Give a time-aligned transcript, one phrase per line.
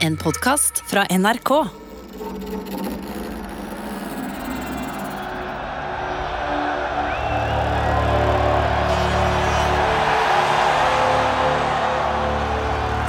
[0.00, 1.50] En podkast fra NRK.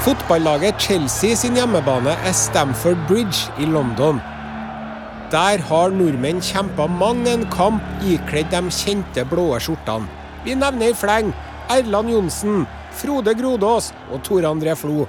[0.04, 4.20] Fotballaget Chelsea sin hjemmebane er Stamford Bridge i London.
[5.32, 10.12] Der har nordmenn kjempa mang en kamp ikledd de kjente blå skjortene.
[10.44, 11.32] Vi nevner i fleng
[11.72, 15.08] Erland Johnsen, Frode Grodås og Tore André Flo.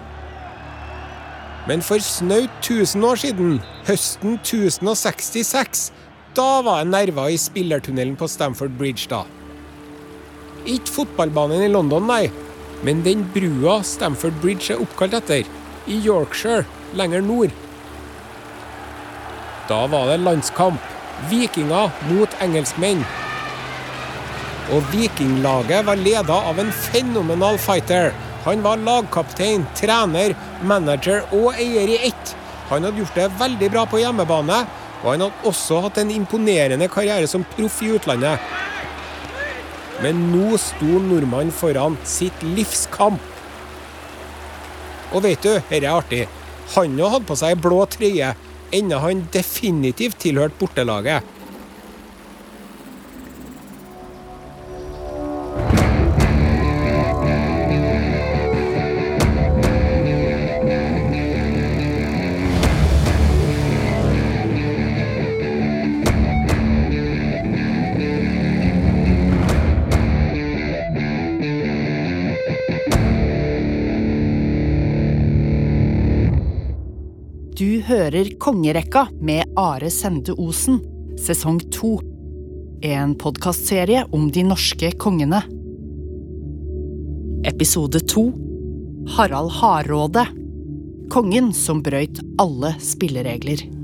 [1.69, 5.91] Men for snaut 1000 år siden, høsten 1066,
[6.35, 9.23] da var det nerver i spillertunnelen på Stamford Bridge, da.
[10.67, 12.31] Ikke fotballbanen i London, nei,
[12.83, 15.47] men den brua Stamford Bridge er oppkalt etter,
[15.87, 16.67] i Yorkshire,
[16.99, 17.55] lenger nord.
[19.71, 20.91] Da var det landskamp.
[21.31, 23.05] Vikinger mot engelskmenn.
[24.75, 28.11] Og vikinglaget var leda av en fenomenal fighter.
[28.45, 30.35] Han var lagkaptein, trener,
[30.67, 32.35] manager og eier i ett.
[32.71, 34.63] Han hadde gjort det veldig bra på hjemmebane,
[35.03, 38.43] og han hadde også hatt en imponerende karriere som proff i utlandet.
[40.03, 43.23] Men nå sto nordmannen foran sitt livskamp.
[45.13, 46.25] Og vet du, dette er artig.
[46.75, 48.33] Han hadde på seg blå trøye,
[48.73, 51.23] enda han definitivt tilhørte bortelaget.
[77.83, 80.81] Hører Kongerekka med Are Sende Osen,
[81.19, 81.99] sesong to.
[82.83, 85.43] En podkastserie om de norske kongene.
[87.47, 88.29] Episode to
[89.17, 90.27] Harald Hardråde.
[91.11, 93.82] Kongen som brøyt alle spilleregler.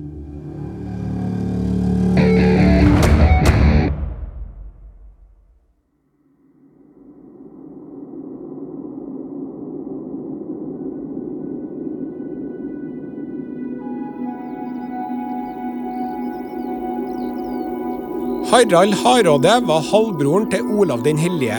[18.48, 21.59] Harald Hardråde var halvbroren til Olav den hellige.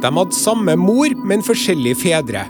[0.00, 2.46] De hadde samme mor, men forskjellige fedre.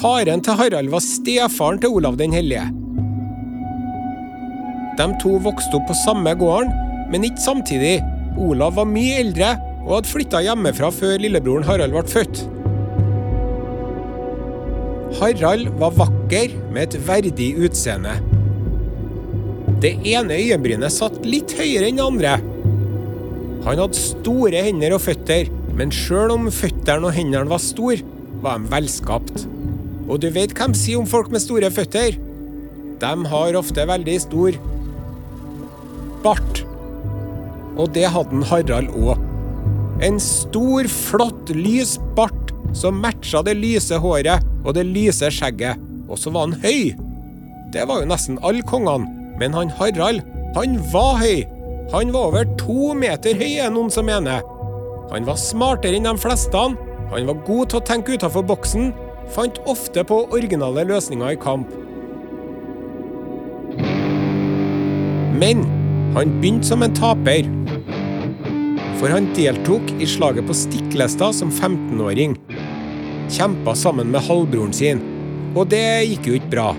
[0.00, 2.66] Faren til Harald var stefaren til Olav den hellige.
[4.98, 6.72] De to vokste opp på samme gården,
[7.12, 8.00] men ikke samtidig.
[8.42, 12.42] Olav var mye eldre og hadde flytta hjemmefra før lillebroren Harald ble født.
[15.20, 18.16] Harald var vakker med et verdig utseende.
[19.86, 22.30] Det ene øyenbrynet satt litt høyere enn det andre.
[23.62, 25.46] Han hadde store hender og føtter,
[25.78, 28.00] men sjøl om føttene og hendene var store,
[28.42, 29.44] var de velskapt.
[30.10, 32.18] Og du vet hva de sier om folk med store føtter?
[32.98, 34.58] De har ofte veldig stor
[36.24, 36.64] bart.
[37.78, 39.22] Og det hadde Harald òg.
[40.02, 45.78] En stor, flott, lys bart som matcha det lyse håret og det lyse skjegget.
[46.10, 46.90] Og så var han høy.
[47.70, 49.15] Det var jo nesten alle kongene.
[49.40, 50.24] Men han Harald,
[50.56, 51.44] han var høy.
[51.92, 54.42] Han var over to meter høy, er noen som mener.
[55.12, 56.62] Han var smartere enn de fleste.
[57.12, 58.94] Han var god til å tenke utenfor boksen.
[59.34, 61.70] Fant ofte på originale løsninger i kamp.
[65.36, 65.62] Men
[66.16, 67.50] han begynte som en taper.
[68.96, 72.38] For han deltok i slaget på Stiklestad som 15-åring.
[73.28, 75.02] Kjempa sammen med halvbroren sin.
[75.56, 76.70] Og det gikk jo ikke bra.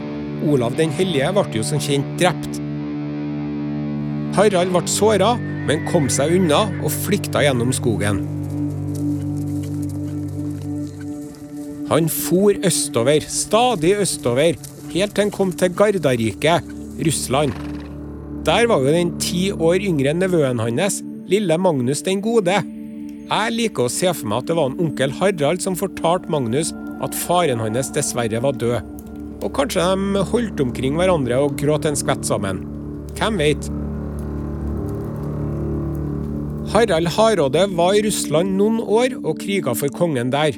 [0.45, 2.61] Olav den hellige ble jo som kjent drept.
[4.37, 5.33] Harald ble såra,
[5.67, 8.21] men kom seg unna og flykta gjennom skogen.
[11.87, 14.57] Han for østover, stadig østover,
[14.91, 16.67] helt til han kom til Gardariket,
[17.07, 17.55] Russland.
[18.47, 22.59] Der var jo den ti år yngre nevøen hans, lille Magnus den gode.
[23.27, 26.73] Jeg liker å se for meg at det var en onkel Harald som fortalte Magnus
[27.03, 28.96] at faren hans dessverre var død.
[29.47, 32.65] Og kanskje de holdt omkring hverandre og gråt en skvett sammen.
[33.15, 33.69] Hvem veit?
[36.73, 40.57] Harald Hardråde var i Russland noen år og kriga for kongen der.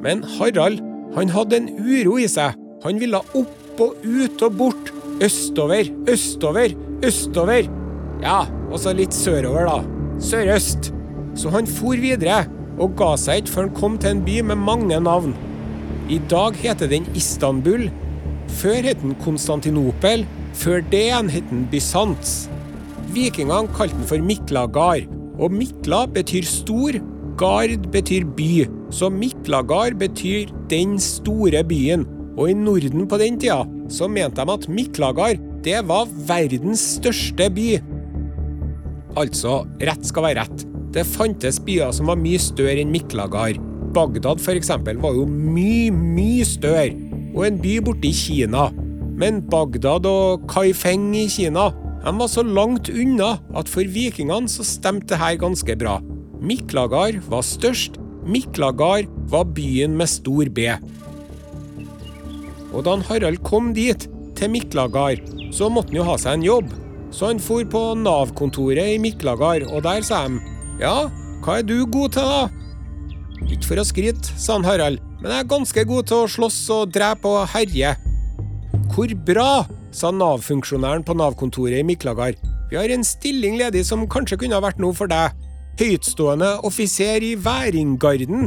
[0.00, 0.80] Men Harald
[1.16, 2.56] han hadde en uro i seg.
[2.86, 4.92] Han ville opp og ut og bort.
[5.20, 6.72] Østover, østover,
[7.04, 7.68] østover.
[8.24, 9.76] Ja, og så litt sørover, da.
[10.24, 10.90] Sørøst.
[11.36, 12.42] Så han for videre,
[12.80, 15.36] og ga seg ikke før han kom til en by med mange navn.
[16.12, 17.88] I dag heter den Istanbul.
[18.60, 20.24] Før het den Konstantinopel.
[20.56, 22.46] Før det igjen het den Bysants.
[23.12, 25.06] Vikingene kalte den for Miklagard,
[25.38, 26.96] og Mikla betyr stor,
[27.36, 32.06] Gard betyr by, så Miklagard betyr den store byen.
[32.36, 33.62] Og i Norden på den tida
[33.92, 37.68] så mente de at Miklagard det var verdens største by.
[39.16, 40.66] Altså, rett skal være rett.
[40.92, 43.60] Det fantes byer som var mye større enn Miklagard.
[43.96, 44.72] Bagdad f.eks.
[44.76, 46.92] var jo mye, mye større.
[47.36, 48.70] Og en by borte i Kina.
[49.16, 51.70] Men Bagdad og Kaifeng i Kina
[52.06, 55.96] de var så langt unna at for vikingene så stemte det her ganske bra.
[56.38, 57.96] Miklagard var størst.
[58.26, 60.68] Miklagard var byen med stor B.
[62.70, 64.06] Og da Harald kom dit,
[64.36, 66.72] til Miklagard, så måtte han jo ha seg en jobb.
[67.10, 70.42] Så han for på Nav-kontoret i Miklagard, og der sa de
[70.82, 71.08] Ja,
[71.42, 73.46] hva er du god til, da?
[73.46, 76.56] Ikke for å skryte, sa han Harald, men jeg er ganske god til å slåss
[76.70, 77.96] og drepe og herje.
[78.92, 82.36] Hvor bra, sa Nav-funksjonæren på Nav-kontoret i Miklagard.
[82.70, 85.34] Vi har en stilling ledig som kanskje kunne ha vært noe for deg.
[85.80, 88.46] Høytstående offiser i Væringgarden.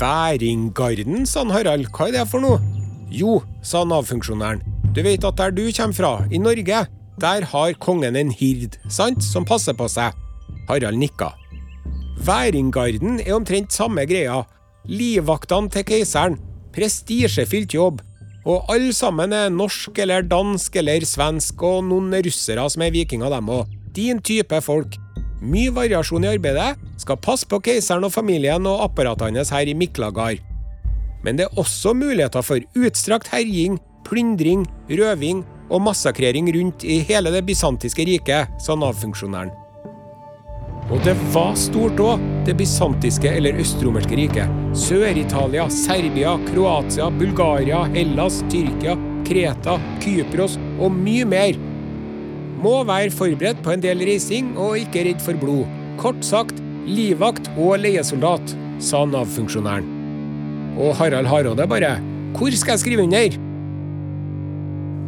[0.00, 2.58] Væringgarden, sa Harald, hva er det for noe?
[3.06, 4.64] Jo, sa Nav-funksjonæren.
[4.96, 6.80] Du vet at der du kommer fra, i Norge,
[7.22, 10.18] der har kongen en hird, sant, som passer på seg.
[10.66, 11.30] Harald nikka.
[12.26, 14.40] Væringgarden er omtrent samme greia.
[14.90, 16.38] Livvaktene til keiseren.
[16.74, 18.00] Prestisjefylt jobb.
[18.42, 23.30] Og alle sammen er norsk eller dansk eller svensk, og noen russere som er vikinger,
[23.30, 23.70] dem òg.
[23.94, 24.98] Din type folk.
[25.42, 26.74] Mye variasjon i arbeidet.
[26.98, 30.42] Skal passe på keiseren og familien og apparatet hans her i Miklagard.
[31.22, 37.30] Men det er også muligheter for utstrakt herjing, plyndring, røving og massakrering rundt i hele
[37.30, 39.61] det bysantiske riket, sa Nav-funksjonæren.
[40.90, 44.50] Og det var stort òg, det bysantiske eller østromerske riket.
[44.76, 48.96] Sør-Italia, Serbia, Kroatia, Bulgaria, Hellas, Tyrkia,
[49.26, 51.60] Kreta, Kypros og mye mer.
[52.62, 55.70] Må være forberedt på en del reising og ikke redd for blod.
[56.02, 59.86] Kort sagt livvakt og leiesoldat, sa Nav-funksjonæren.
[60.82, 61.98] Og Harald Hardråde bare
[62.32, 63.36] Hvor skal jeg skrive under?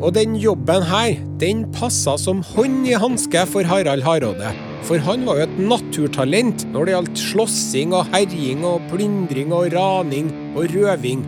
[0.05, 4.53] Og den jobben her, den passa som hånd i hanske for Harald Hardråde.
[4.85, 9.73] For han var jo et naturtalent når det gjaldt slåssing og herjing og plyndring og
[9.73, 11.23] raning og røving.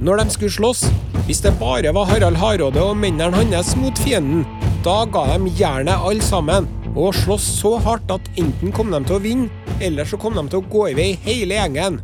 [0.00, 0.86] Når de skulle slåss,
[1.26, 4.46] hvis det bare var Harald Hardråde og mennene hans mot fienden,
[4.86, 6.64] da ga de jernet alle sammen,
[6.96, 9.50] og sloss så hardt at enten kom de til å vinne,
[9.84, 12.00] eller så kom de til å gå i vei hele gjengen.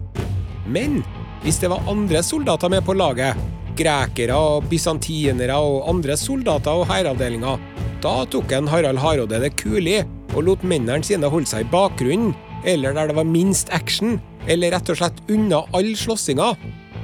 [0.69, 1.01] Men
[1.45, 3.37] hvis det var andre soldater med på laget,
[3.77, 7.61] grekere og bysantinere og andre soldater og hæravdelinger,
[8.01, 9.99] da tok en Harald Hardråde det kulig
[10.35, 12.33] og lot mennene sine holde seg i bakgrunnen,
[12.65, 14.17] eller der det var minst action,
[14.49, 16.55] eller rett og slett unna all slåssinga.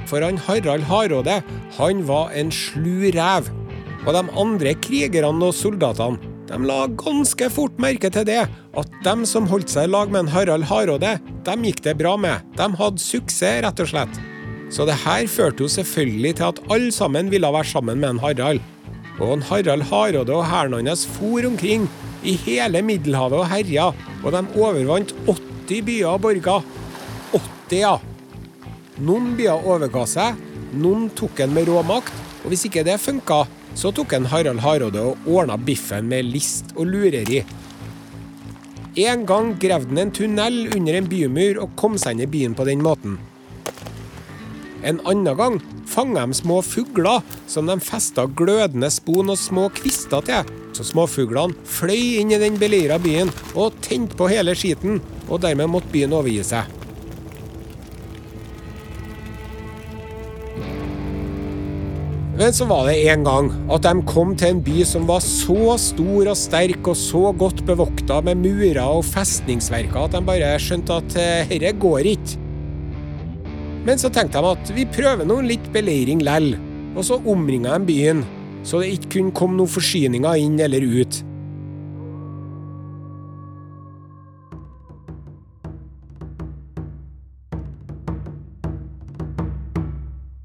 [0.09, 1.37] For han Harald Hardråde,
[1.77, 3.53] han var en slu rev.
[4.07, 8.41] Og de andre krigerne og soldatene de la ganske fort merke til det,
[8.75, 11.13] at dem som holdt seg i lag med en Harald Hardråde,
[11.47, 12.43] dem gikk det bra med.
[12.57, 14.19] De hadde suksess, rett og slett.
[14.71, 18.19] Så det her førte jo selvfølgelig til at alle sammen ville være sammen med en
[18.23, 18.61] Harald.
[19.19, 21.89] Og en Harald Hardråde og hæren hans for omkring
[22.23, 23.91] i hele Middelhavet og herja,
[24.23, 26.63] og de overvant 80 byer og borger.
[27.33, 27.97] 80, ja!
[29.01, 30.37] Noen byer overga seg,
[30.77, 32.13] noen tok en med rå makt,
[32.43, 33.43] og hvis ikke det funka,
[33.75, 37.41] så tok en Harald Hardråde og ordna biffen med list og lureri.
[39.01, 42.55] En gang gravde han en tunnel under en bymur og kom seg inn i byen
[42.55, 43.19] på den måten.
[44.83, 45.59] En annen gang
[45.89, 50.51] fanga de små fugler som de festa glødende spon og små kvister til.
[50.73, 55.69] Så småfuglene fløy inn i den beleira byen og tente på hele skiten, og dermed
[55.71, 56.77] måtte byen overgi seg.
[62.41, 65.75] Men så var det en gang at de kom til en by som var så
[65.77, 71.03] stor og sterk og så godt bevokta med murer og festningsverker at de bare skjønte
[71.03, 71.19] at
[71.51, 72.40] dette går ikke.
[73.81, 76.53] Men så tenkte de at vi prøver nå litt beleiring lell,
[76.93, 78.23] og så omringa de byen,
[78.63, 81.23] så det ikke kunne komme noen forsyninger inn eller ut.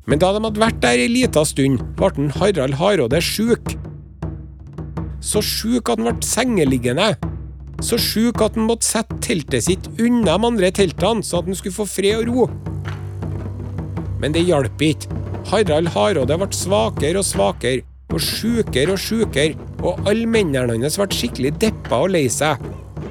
[0.07, 3.75] Men da de hadde vært der ei lita stund, ble Harald Hardråde sjuk.
[5.21, 7.11] Så sjuk at han ble sengeliggende.
[7.85, 11.59] Så sjuk at han måtte sette teltet sitt unna de andre teltene, så at han
[11.59, 12.75] skulle få fred og ro.
[14.26, 15.16] Men det hjalp ikke.
[15.47, 19.54] Harald Hardråde ble svakere og svakere, og sjukere og sjukere,
[19.87, 22.59] og alle mennene hans ble skikkelig deppa og lei seg.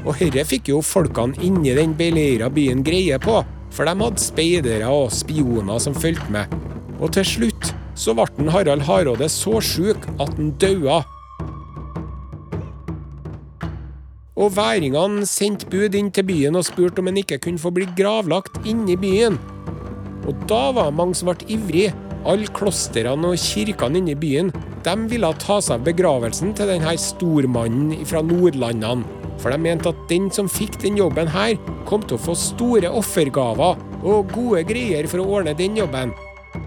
[0.04, 3.38] Og herre fikk jo folkene inni den beleira byen greie på,
[3.72, 6.52] for de hadde speidere og spioner som fulgte med.
[7.00, 11.00] Og til slutt så ble Harald Hardråde så sjuk at han daua.
[14.36, 17.88] Og væringene sendte bud inn til byen og spurte om han ikke kunne få bli
[17.96, 19.40] gravlagt inni byen.
[20.26, 21.94] Og da var det mange som ble ivrige.
[22.26, 24.50] Alle klostrene og kirkene inne i byen
[24.86, 29.06] de ville ta seg av begravelsen til denne stormannen fra Nordlandene.
[29.42, 31.58] For de mente at den som fikk den jobben her,
[31.90, 36.14] kom til å få store offergaver og gode greier for å ordne den jobben.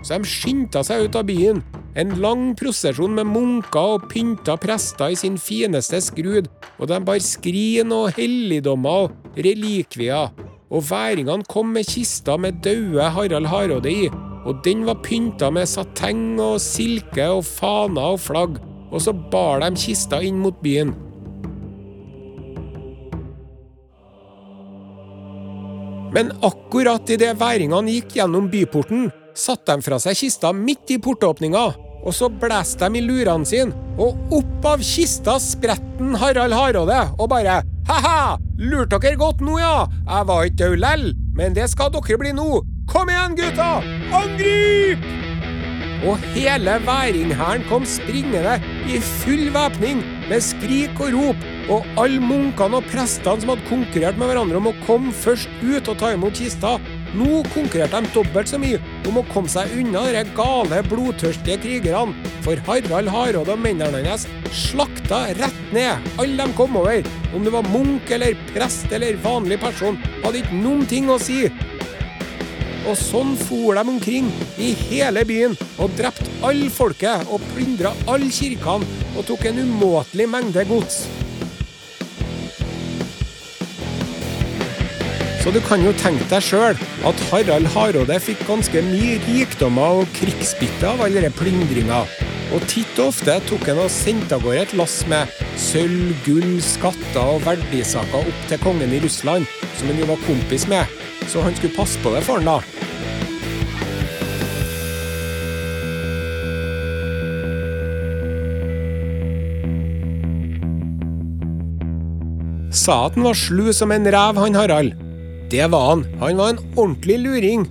[0.02, 1.62] Så de skyndte seg ut av byen.
[1.98, 6.46] En lang prosesjon med munker og pynta prester i sin fineste skrud,
[6.78, 10.30] og de bar skrin og helligdommer og relikvier.
[10.68, 14.08] Og væringene kom med kister med døde Harald Hardråde i,
[14.44, 18.58] og den var pynta med sateng og silke og faner og flagg,
[18.92, 20.94] og så bar de kista inn mot byen.
[26.12, 31.66] Men akkurat idet væringene gikk gjennom byporten, satte de fra seg kista midt i portåpninga,
[31.98, 37.28] og så blåste de i lurene sine, og opp av kista spretten Harald Hardråde og
[37.32, 38.36] bare Ha-ha!
[38.60, 39.86] Lurte dere godt nå, ja?
[40.04, 41.06] Jeg var ikke død lell,
[41.38, 42.50] men det skal dere bli nå.
[42.88, 43.78] Kom igjen, gutta!
[44.16, 45.06] Angrip!
[46.06, 52.78] Og hele væringhæren kom springende i full væpning, med skrik og rop, og alle munkene
[52.78, 56.38] og prestene som hadde konkurrert med hverandre om å komme først ut og ta imot
[56.38, 56.76] kista,
[57.16, 62.16] nå konkurrerte de dobbelt så mye om å komme seg unna de gale, blodtørstige krigerne,
[62.44, 67.06] for Harald Hardråd og mennene hans slakta rett ned alle de kom over.
[67.36, 71.44] Om det var munk eller prest eller vanlig person, hadde ikke noen ting å si.
[72.88, 78.30] Og sånn for de omkring i hele byen og drepte alle folket og plyndra alle
[78.32, 81.02] kirkene og tok en umåtelig mengde gods.
[85.48, 86.74] Så du kan jo tenke deg sjøl
[87.08, 92.02] at Harald Hardråde fikk ganske mye rikdommer og krigsbytte av alle disse plyndringa.
[92.52, 96.58] Og titt og ofte tok han og sendte av gårde et lass med sølv, gull,
[96.60, 99.48] skatter og verdisaker opp til kongen i Russland,
[99.80, 100.84] som han jo var kompis med,
[101.32, 102.60] så han skulle passe på det for han da.
[112.84, 115.07] Sa at han var slu som en rev, han Harald.
[115.50, 116.04] Det var han.
[116.20, 117.68] Han var en ordentlig luring.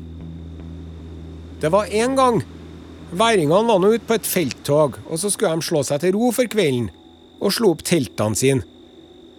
[1.61, 2.43] Det var en gang
[3.07, 6.27] Væringene var nå ute på et felttog, og så skulle de slå seg til ro
[6.35, 6.89] for kvelden,
[7.39, 8.65] og slo opp teltene sine.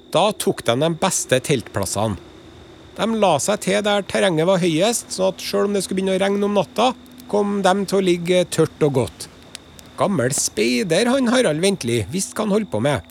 [0.09, 2.17] Da tok de de beste teltplassene.
[2.97, 6.17] De la seg til der terrenget var høyest, så at selv om det skulle begynne
[6.17, 6.95] å regne om natta,
[7.29, 9.29] kom de til å ligge tørt og godt.
[10.01, 13.05] Gammel speider han Harald Ventli visste hva han holdt på med.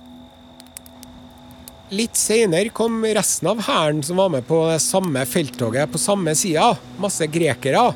[1.87, 6.33] Litt seinere kom resten av hæren som var med på det samme felttoget på samme
[6.35, 7.93] sida, masse grekere.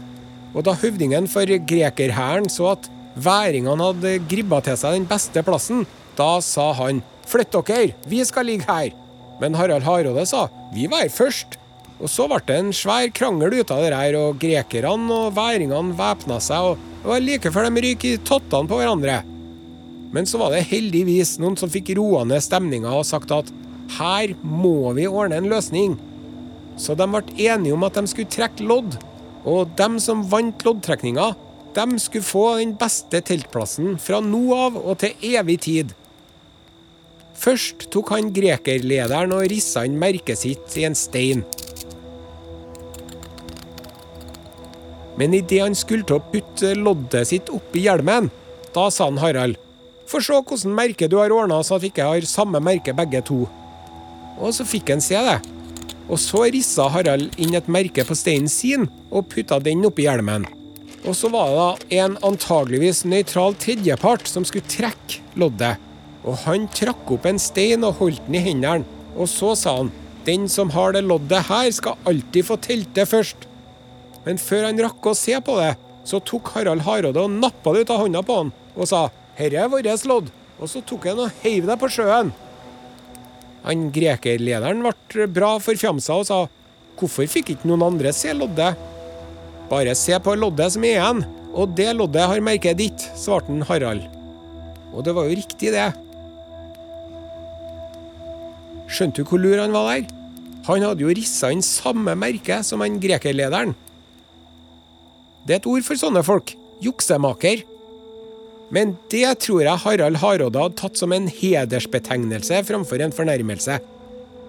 [0.56, 2.88] Og da høvdingen for grekerhæren så at
[3.20, 5.84] væringene hadde gribba til seg den beste plassen,
[6.16, 8.94] da sa han flytt dere, vi skal ligge her.
[9.44, 11.58] Men Harald Hardråde sa vi var her først.
[12.00, 15.98] Og så ble det en svær krangel ut av det her, og grekerne og væringene
[16.00, 19.20] væpna seg, og det var like før de ryk i tottene på hverandre.
[20.16, 23.52] Men så var det heldigvis noen som fikk roende stemninga og sagt at
[23.98, 25.96] her må vi ordne en løsning.
[26.80, 28.98] Så de ble enige om at de skulle trekke lodd.
[29.48, 31.32] Og dem som vant loddtrekninga,
[31.76, 35.96] dem skulle få den beste teltplassen fra nå av og til evig tid.
[37.42, 41.46] Først tok han grekerlederen og rissa inn merket sitt i en stein.
[45.18, 48.30] Men idet han skulle til å putte loddet sitt oppi hjelmen,
[48.76, 49.60] da sa han Harald
[50.12, 53.22] Få se hvordan merke du har ordna så at vi ikke har samme merke begge
[53.28, 53.46] to.
[54.40, 55.40] Og så fikk han se det.
[56.12, 60.48] Og så rissa Harald inn et merke på steinen sin og putta den oppi hjelmen.
[61.02, 65.80] Og så var det da en antageligvis nøytral tredjepart som skulle trekke loddet.
[66.22, 68.86] Og han trakk opp en stein og holdt den i hendene.
[69.18, 69.94] Og så sa han
[70.28, 73.48] den som har det loddet her, skal alltid få telte først.
[74.28, 75.74] Men før han rakk å se på det,
[76.06, 79.66] så tok Harald Hardråde og nappa det ut av hånda på han og sa 'Herre
[79.66, 82.32] er vårt lodd', og så tok han og heiv det på sjøen.
[83.66, 86.40] Han grekerlederen ble bra forfjamsa og sa
[86.98, 88.78] 'Hvorfor fikk ikke noen andre se loddet?'
[89.70, 94.08] 'Bare se på loddet som er igjen, og det loddet har merket ditt', svarte Harald.
[94.94, 95.94] Og det var jo riktig, det.
[98.92, 100.08] Skjønte du hvor lur han var der?
[100.68, 103.74] Han hadde jo rissa inn samme merke som han grekerlederen.
[105.48, 106.54] Det er et ord for sånne folk.
[106.84, 107.64] Juksemaker.
[108.72, 113.80] Men det tror jeg Harald Hardråde hadde tatt som en hedersbetegnelse framfor en fornærmelse.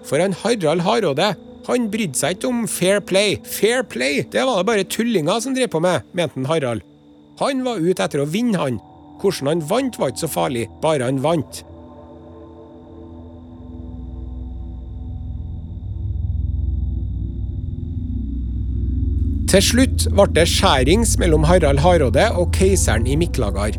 [0.07, 1.33] For han Harald Hardråde
[1.67, 3.37] han brydde seg ikke om fair play.
[3.47, 6.83] Fair play, det var det bare tullinger som drev på med, mente han Harald.
[7.39, 8.81] Han var ute etter å vinne, han.
[9.21, 11.63] Hvordan han vant, var ikke så farlig, bare han vant.
[19.53, 23.77] Til slutt ble det skjærings mellom Harald Hardråde og keiseren i Miklagard.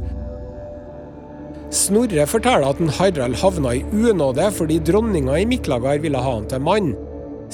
[1.72, 6.48] Snorre forteller at en Harald havna i unåde fordi dronninga i Miklagard ville ha han
[6.50, 6.92] til mann.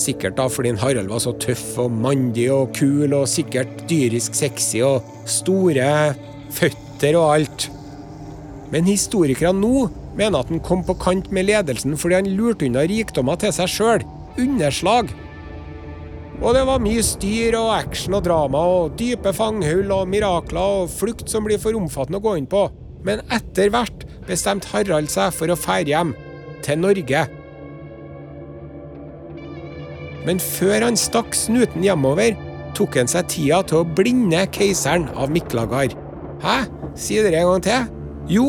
[0.00, 4.37] Sikkert da fordi en Harald var så tøff og mandig og kul og sikkert dyrisk
[4.38, 6.14] sexy og store
[6.55, 7.71] føtter og alt.
[8.71, 9.88] Men historikere nå
[10.19, 13.73] mener at han kom på kant med ledelsen fordi han lurte unna rikdommer til seg
[13.73, 14.07] sjøl.
[14.40, 15.11] Underslag.
[16.40, 20.93] Og det var mye styr og action og drama og dype fanghull og mirakler og
[20.93, 22.69] flukt som blir for omfattende å gå inn på.
[23.07, 26.14] Men etter hvert bestemte Harald seg for å fære hjem.
[26.64, 27.25] Til Norge.
[30.26, 32.37] Men før han stakk snuten hjemover,
[32.76, 35.97] tok han seg tida til å blinde keiseren av Miklagard.
[36.45, 36.62] Hæ?
[36.99, 37.87] Si det en gang til?
[38.30, 38.49] Jo,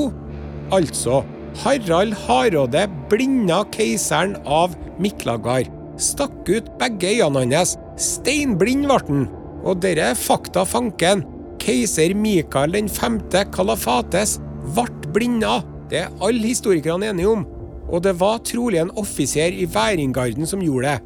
[0.76, 1.22] altså.
[1.64, 5.72] Harald Hardråde blinda keiseren av Miklagard.
[6.00, 7.76] Stakk ut begge øynene hans.
[8.00, 9.28] Steinblind ble han.
[9.62, 11.26] Og dette fakta fanken.
[11.62, 13.20] Keiser Mikael 5.
[13.54, 14.40] Kalafates
[14.74, 15.60] ble blinda.
[15.92, 17.44] Det er alle historikerne enige om.
[17.92, 21.00] Og det var trolig en offiser i Væringgarden som gjorde det.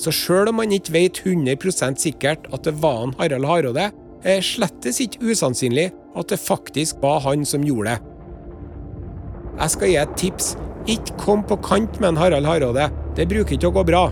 [0.00, 4.44] Så sjøl om man ikke vet 100% sikkert at det var han Harald Hardråde, er
[4.44, 7.98] slettes ikke usannsynlig at det faktisk var han som gjorde det.
[9.60, 10.56] Jeg skal gi et tips.
[10.88, 12.90] Ikke kom på kant med en Harald Hardråde.
[13.16, 14.10] Det bruker ikke å gå bra.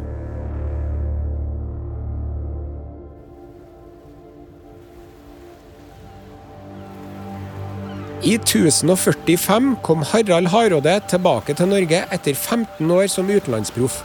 [8.19, 14.01] I 1045 kom Harald Hardråde tilbake til Norge etter 15 år som utenlandsproff.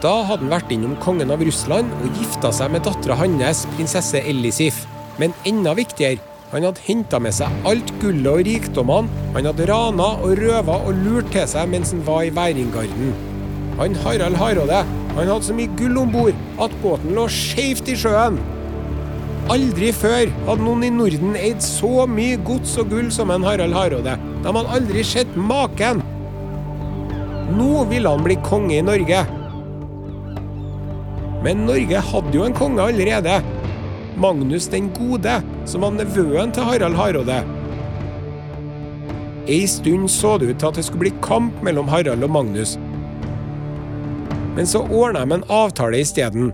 [0.00, 4.22] Da hadde han vært innom kongen av Russland og gifta seg med dattera hans, prinsesse
[4.24, 4.86] Elisif.
[5.20, 6.22] Men enda viktigere,
[6.54, 10.96] han hadde henta med seg alt gullet og rikdommene han hadde rana og røva og
[11.04, 13.12] lurt til seg mens han var i Væringgarden.
[13.76, 14.80] Han Harald Hardråde
[15.18, 18.40] han hadde så mye gull om bord at båten lå skeivt i sjøen.
[19.50, 23.74] Aldri før hadde noen i Norden eid så mye gods og gull som en Harald
[23.74, 24.12] Hardråde.
[24.44, 26.04] De hadde aldri sett maken.
[27.56, 29.24] Nå ville han bli konge i Norge.
[31.42, 33.40] Men Norge hadde jo en konge allerede.
[34.22, 37.42] Magnus den gode, som var nevøen til Harald Hardråde.
[39.50, 42.78] Ei stund så det ut til at det skulle bli kamp mellom Harald og Magnus.
[44.54, 46.52] Men så ordna de en avtale isteden.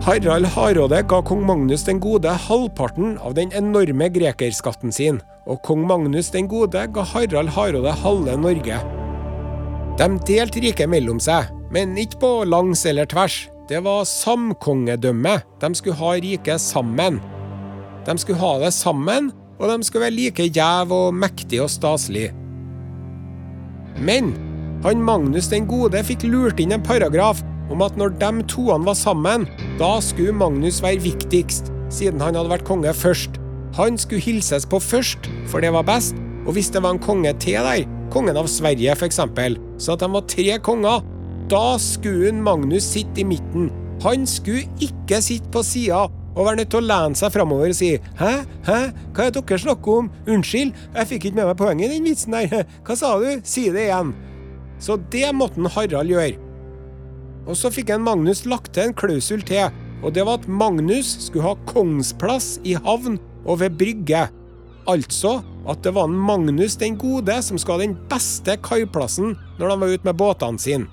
[0.00, 5.82] Harald Hardråde ga kong Magnus den gode halvparten av den enorme grekerskatten sin, og kong
[5.84, 8.78] Magnus den gode ga Harald Hardråde halve Norge.
[10.00, 13.42] De delte riket mellom seg, men ikke på langs eller tvers.
[13.68, 15.36] Det var samkongedømme.
[15.60, 17.20] De skulle ha riket sammen.
[18.08, 19.28] De skulle ha det sammen,
[19.60, 22.30] og de skulle være like gjev og mektig og staselig.
[24.00, 24.32] Men
[24.80, 28.98] han Magnus den gode fikk lurt inn en paragraf om at når de toene var
[28.98, 29.46] sammen,
[29.80, 33.38] da skulle Magnus være viktigst, siden han hadde vært konge først.
[33.78, 37.32] Han skulle hilses på først, for det var best, og hvis det var en konge
[37.42, 39.20] til der, kongen av Sverige f.eks.,
[39.80, 41.04] så at de var tre konger,
[41.50, 43.70] da skulle Magnus sitte i midten.
[44.04, 47.76] Han skulle ikke sitte på sida og være nødt til å lene seg framover og
[47.76, 48.30] si Hæ,
[48.66, 48.78] hæ,
[49.16, 50.10] hva er det dere snakker om?
[50.30, 52.68] Unnskyld, jeg fikk ikke med meg poenget i den vitsen der.
[52.86, 53.42] Hva sa du?
[53.44, 54.14] Si det igjen.
[54.80, 56.49] Så det måtte Harald gjøre.
[57.50, 61.16] Og så fikk en Magnus lagt til en klausul til, og det var at Magnus
[61.26, 64.28] skulle ha kongsplass i havn og ved brygge.
[64.88, 69.66] Altså at det var en Magnus den gode som skulle ha den beste kaiplassen når
[69.66, 70.88] de var ute med båtene sine.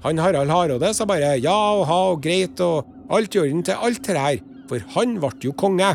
[0.00, 3.82] Han Harald Hardråde sa bare ja og ha og greit og alt i orden til
[3.82, 4.38] alt det her,
[4.70, 5.90] for han ble jo konge.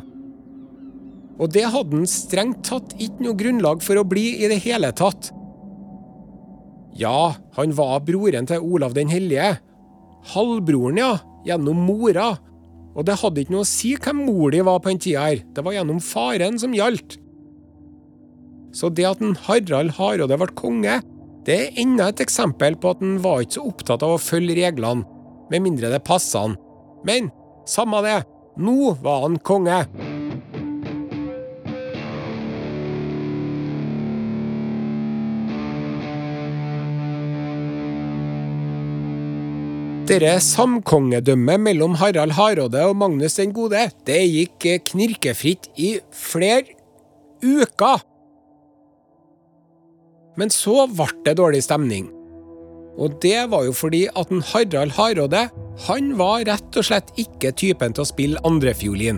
[1.41, 4.91] Og det hadde han strengt tatt ikke noe grunnlag for å bli i det hele
[4.95, 5.31] tatt.
[6.95, 9.57] Ja, han var broren til Olav den hellige.
[10.31, 11.13] Halvbroren, ja.
[11.45, 12.31] Gjennom mora.
[12.95, 15.43] Og det hadde ikke noe å si hvem mor di var på den tida her.
[15.53, 17.17] Det var gjennom faren som gjaldt.
[18.75, 20.99] Så det at en Harald Hardråde ble konge,
[21.45, 24.57] det er enda et eksempel på at han var ikke så opptatt av å følge
[24.57, 25.05] reglene,
[25.51, 26.55] med mindre det passa han.
[27.05, 27.29] Men
[27.69, 28.23] samme det,
[28.57, 29.83] nå var han konge.
[40.05, 46.75] Dette samkongedømmet mellom Harald Hardråde og Magnus den gode, det gikk knirkefritt i flere
[47.41, 48.03] uker.
[50.37, 52.11] Men så ble det dårlig stemning.
[53.01, 55.47] Og det var jo fordi at en Harald Hardråde
[55.87, 59.17] han var rett og slett ikke typen til å spille andrefiolin.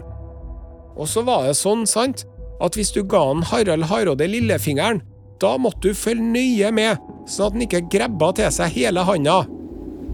[0.95, 2.23] Og så var det sånn, sant,
[2.63, 5.03] at hvis du ga han Harald Hardråde lillefingeren,
[5.43, 9.41] da måtte du følge nøye med, sånn at han ikke grabba til seg hele handa.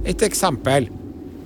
[0.05, 0.89] Et eksempel.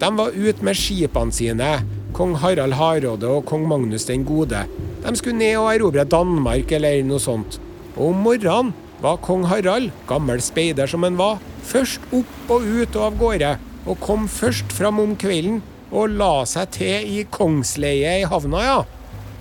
[0.02, 1.70] De var ute med skipene sine,
[2.18, 4.64] kong Harald Hardråde og kong Magnus den gode.
[5.04, 7.60] De skulle ned og erobre Danmark eller noe sånt.
[7.94, 11.38] Og om morgenen var kong Harald, gammel speider som han var,
[11.70, 13.54] først opp og ut og av gårde,
[13.86, 15.62] og kom først fram om kvelden
[15.94, 18.80] og la seg til i kongsleiet i havna, ja.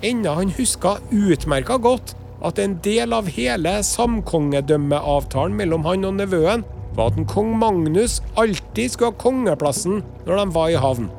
[0.05, 2.13] Enda han huska utmerka godt
[2.45, 6.65] at en del av hele samkongedømmeavtalen mellom han og nevøen
[6.97, 11.11] var at en kong Magnus alltid skulle ha kongeplassen når de var i havn.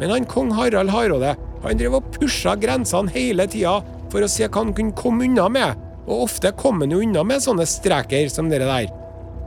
[0.00, 1.34] Men han kong Harald Hardråde
[1.64, 3.80] han drev og pusha grensene hele tida
[4.12, 5.74] for å se hva han kunne komme unna med,
[6.06, 8.92] og ofte kom han jo unna med sånne streker som dere der.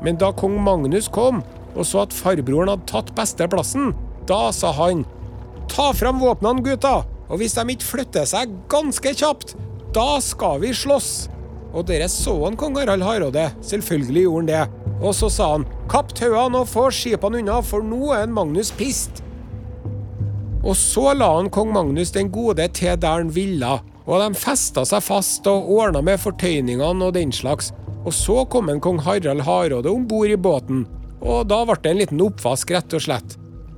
[0.04, 1.42] Men da kong Magnus kom
[1.76, 3.94] og så at farbroren hadde tatt beste plassen,
[4.28, 5.06] da sa han
[5.70, 9.54] Ta fram våpnene, gutta, og hvis de ikke flytter seg ganske kjapt,
[9.94, 11.30] da skal vi slåss.
[11.74, 14.94] Og dere så han kong Harald Hardråde, selvfølgelig gjorde han det.
[15.00, 18.72] Og så sa han kapp tauene og få skipene unna, for nå er en Magnus
[18.76, 19.24] pist.
[20.60, 23.78] Og så la han kong Magnus den gode til der han ville,
[24.10, 27.72] og de festa seg fast og ordna med fortøyningene og den slags.
[28.04, 30.86] Og så kom en kong Harald Hardråde om bord i båten,
[31.20, 33.38] og da ble det en liten oppvask, rett og slett.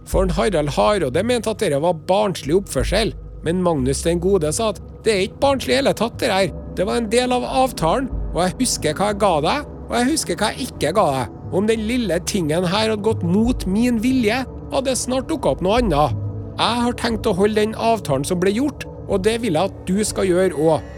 [0.10, 3.14] For en Harald Hardråde mente at dette var barnslig oppførsel,
[3.46, 6.50] men Magnus den gode sa at det er ikke barnslig i hele tatt, det her.
[6.78, 10.10] Det var en del av avtalen, og jeg husker hva jeg ga deg, og jeg
[10.12, 11.38] husker hva jeg ikke ga deg.
[11.52, 15.64] Om den lille tingen her hadde gått mot min vilje, hadde det snart dukka opp
[15.66, 16.16] noe annet.
[16.62, 19.82] Jeg har tenkt å holde den avtalen som ble gjort, og det vil jeg at
[19.90, 20.90] du skal gjøre òg.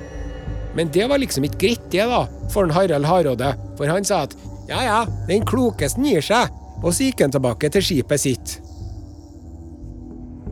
[0.78, 4.24] Men det var liksom ikke greit, det, da, for en Harald Hardråde, for han sa
[4.28, 4.36] at
[4.70, 8.56] ja ja, den klokeste gir seg, og så gikk han tilbake til skipet sitt.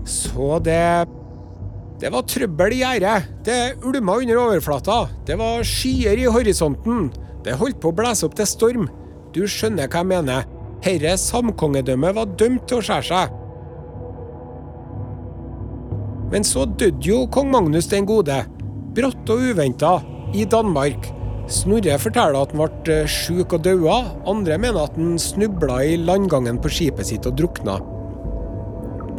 [0.07, 0.81] Så det
[2.01, 3.27] Det var trøbbel i gjerdet.
[3.45, 5.03] Det ulma under overflata.
[5.25, 7.11] Det var skyer i horisonten.
[7.45, 8.87] Det holdt på å blæse opp til storm.
[9.35, 10.47] Du skjønner hva jeg mener.
[10.81, 13.37] Herre samkongedømmet var dømt til å skjære seg.
[16.33, 18.39] Men så døde jo kong Magnus den gode.
[18.97, 19.99] Brått og uventa.
[20.33, 21.05] I Danmark.
[21.51, 24.01] Snorre forteller at han ble sjuk og daua.
[24.31, 27.77] Andre mener at han snubla i landgangen på skipet sitt og drukna.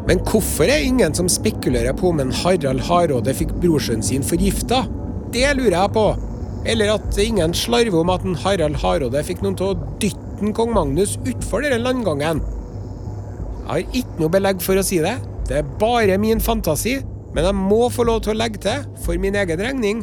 [0.09, 4.83] Men hvorfor er ingen som spekulerer på om en Harald Hardråde fikk brorsønnen sin forgifta?
[5.33, 6.07] Det lurer jeg på.
[6.69, 10.73] Eller at ingen slarver om at en Harald Hardråde fikk noen til å dytte kong
[10.75, 12.43] Magnus utfor denne landgangen.
[13.63, 15.15] Jeg har ikke noe belegg for å si det.
[15.47, 16.99] Det er bare min fantasi.
[17.33, 20.03] Men jeg må få lov til å legge til, for min egen regning,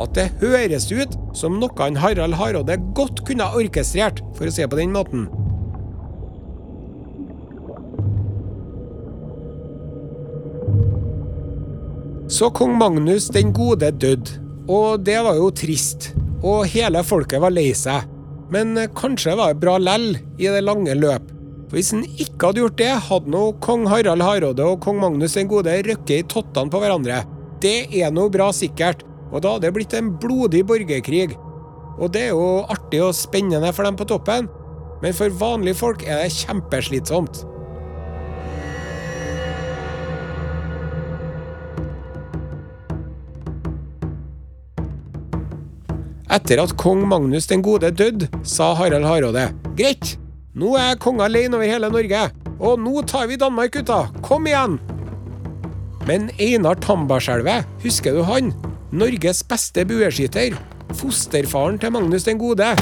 [0.00, 4.54] at det høres ut som noe en Harald Hardråde godt kunne ha orkestrert, for å
[4.54, 5.26] si det på den måten.
[12.42, 14.32] Så kong Magnus den gode døde,
[14.66, 16.08] og det var jo trist.
[16.42, 18.08] Og hele folket var lei seg.
[18.50, 21.28] Men kanskje var det bra lell i det lange løp.
[21.68, 25.38] For Hvis han ikke hadde gjort det, hadde nå kong Harald Hardråde og kong Magnus
[25.38, 27.20] den gode røkket i tottene på hverandre.
[27.62, 31.38] Det er nå bra sikkert, og da hadde det blitt en blodig borgerkrig.
[31.94, 34.50] Og det er jo artig og spennende for dem på toppen,
[34.98, 37.44] men for vanlige folk er det kjempeslitsomt.
[46.32, 50.14] Etter at kong Magnus den gode døde, sa Harald Hardråde greit,
[50.56, 52.22] nå er kongen alene over hele Norge,
[52.56, 54.78] og nå tar vi Danmark, gutta, kom igjen!
[56.08, 58.50] Men Einar Tambarskjelvet, husker du han?
[58.92, 60.56] Norges beste bueskytter.
[60.96, 62.72] Fosterfaren til Magnus den gode.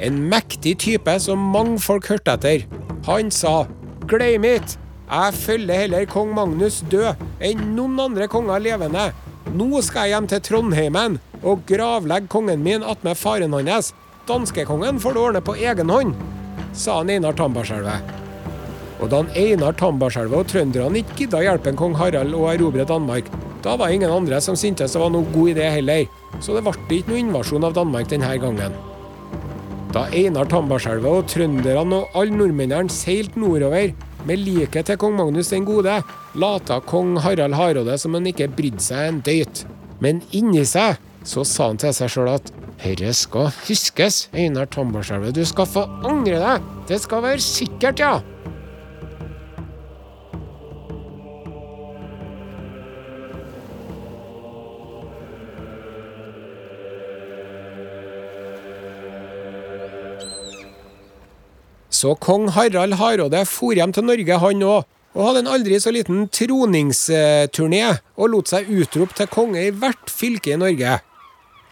[0.00, 2.66] En mektig type som mange folk hørte etter.
[3.06, 3.62] Han sa
[4.08, 9.10] glem it, jeg følger heller kong Magnus død enn noen andre konger levende.
[9.54, 13.92] Nå skal jeg hjem til Trondheimen og gravlegge kongen min attmed faren hans.
[14.28, 16.14] Danskekongen får det ordne på egen hånd,
[16.76, 18.16] sa han Einar Tambarskjelvet.
[18.98, 23.30] Og da Einar Tambarskjelvet og trønderne ikke gidda hjelpe kong Harald å erobre Danmark,
[23.62, 26.04] da var ingen andre som syntes det var noe god idé heller,
[26.44, 28.76] så det ble ikke noe invasjon av Danmark denne gangen.
[29.94, 33.94] Da Einar Tambarskjelvet og trønderne og alle nordmennene seilte nordover
[34.28, 36.02] med liket til kong Magnus den gode,
[36.36, 39.64] lata kong Harald Hardråde som han ikke brydde seg en døyt.
[40.04, 40.98] Men inni seg
[41.28, 42.48] så sa han til seg sjøl at
[42.80, 48.16] herre skal huskes, Einar Tambarskjelve, du skal få angre deg, det skal være sikkert, ja.
[61.98, 64.86] Så kong Harald Hardråde for hjem til Norge, han òg,
[65.18, 67.82] og hadde en aldri så liten troningsturné
[68.14, 71.00] og lot seg utrope til konge i hvert fylke i Norge.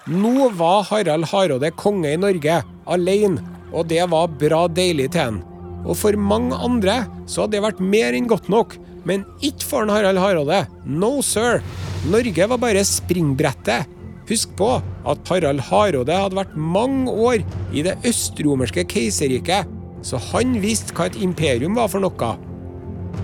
[0.07, 3.43] Nå var Harald Hardråde konge i Norge, alene,
[3.75, 5.41] og det var bra deilig til han.
[5.83, 9.91] Og for mange andre så hadde det vært mer enn godt nok, men ikke for
[9.91, 10.61] Harald Hardråde.
[10.87, 11.59] No sir.
[12.07, 13.91] Norge var bare springbrettet.
[14.31, 17.43] Husk på at Harald Hardråde hadde vært mange år
[17.75, 19.67] i det østromerske keiserriket,
[20.07, 22.31] så han visste hva et imperium var for noe.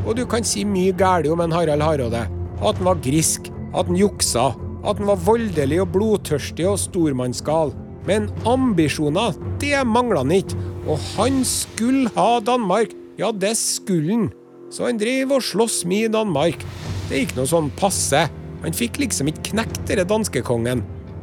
[0.02, 2.26] Og du kan si mye galt om en Harald Hardråde.
[2.58, 4.50] At han var grisk, at han juksa,
[4.82, 7.72] at han var voldelig og blodtørstig og stormannsgal.
[8.08, 10.58] Men ambisjoner, det mangla han ikke.
[10.90, 12.94] Og han skulle ha Danmark.
[13.18, 14.30] Ja, det skulle han.
[14.72, 16.64] Så han drev og sloss med Danmark.
[17.08, 18.24] Det gikk noe sånn passe.
[18.62, 20.82] Han fikk liksom ikke knekt denne danskekongen.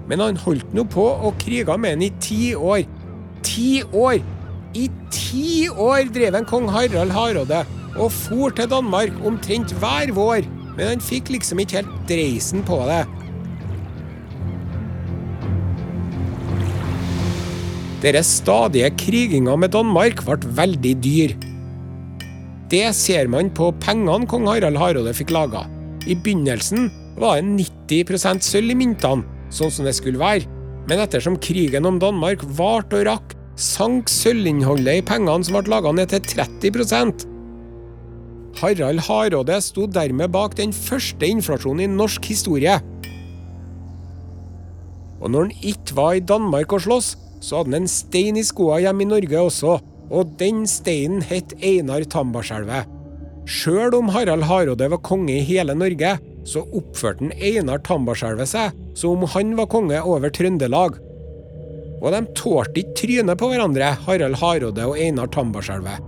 [0.10, 2.86] Men han holdt nå på og kriga med han i ti år.
[3.46, 4.22] Ti år!
[4.78, 7.64] I ti år drev en kong Harald Hardråde
[7.98, 10.46] og for til Danmark omtrent hver vår,
[10.78, 13.02] men han fikk liksom ikke helt dreisen på det.
[18.00, 21.34] Deres stadige kriginga med Danmark ble veldig dyr.
[22.72, 25.66] Det ser man på pengene kong Harald Hardråde fikk laga.
[26.08, 26.88] I begynnelsen
[27.20, 30.48] var det 90 sølv i myntene, sånn som det skulle være.
[30.88, 35.92] Men ettersom krigen om Danmark varte og rakk, sank sølvinnholdet i pengene som ble laga
[35.92, 37.28] ned til 30%
[38.60, 42.76] Harald Hardråde sto dermed bak den første inflasjonen i norsk historie.
[45.20, 48.46] Og når han ikke var i Danmark og sloss, så hadde han en stein i
[48.46, 49.78] skoa hjemme i Norge også,
[50.10, 52.90] og den steinen het Einar Tambarskjelvet.
[53.50, 58.78] Sjøl om Harald Hardråde var konge i hele Norge, så oppførte han Einar Tambarskjelvet seg
[58.98, 61.00] som om han var konge over Trøndelag.
[62.00, 66.06] Og de tålte ikke trynet på hverandre, Harald Hardråde og Einar Tambarskjelvet.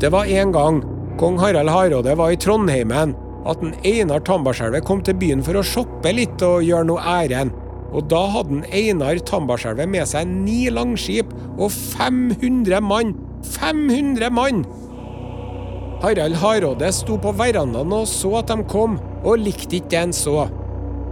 [0.00, 0.82] Det var en gang
[1.16, 3.14] kong Harald Hardråde var i Trondheimen,
[3.46, 7.54] at en Einar Tambarskjelvet kom til byen for å shoppe litt og gjøre noe ærend.
[7.94, 13.14] Og da hadde Einar Tambarskjelvet med seg ni langskip og 500 mann.
[13.46, 14.64] 500 mann!
[16.02, 20.12] Harald Hardråde sto på verandaen og så at de kom, og likte ikke det han
[20.14, 20.44] så.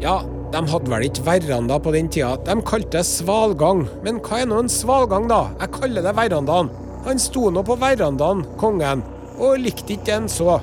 [0.02, 0.18] Ja,
[0.52, 3.87] de hadde vel ikke veranda på den tida, de kalte det svalgang.
[4.04, 5.48] Men hva er nå en svalgang, da?
[5.62, 6.70] Jeg kaller det verandaen.
[7.08, 9.02] Han sto nå på verandaen, kongen,
[9.38, 10.60] og likte ikke det han så.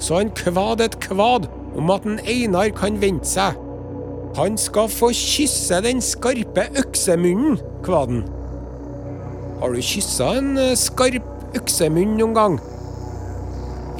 [0.00, 3.56] Så han kvad et kvad om at en Einar kan vente seg.
[4.38, 8.22] Han skal få kysse den skarpe øksemunnen, kvaden.
[9.60, 12.56] Har du kyssa en eh, skarp øksemunn noen gang?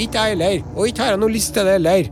[0.01, 2.09] Ikke jeg heller, og ikke har jeg noe lyst til det heller.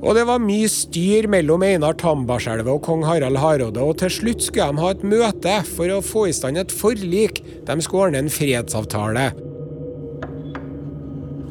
[0.00, 4.44] Og det var mye styr mellom Einar Tambarskjelvet og kong Harald Hardråde, og til slutt
[4.44, 7.42] skulle de ha et møte for å få i stand et forlik.
[7.68, 9.30] De skulle ordne en fredsavtale.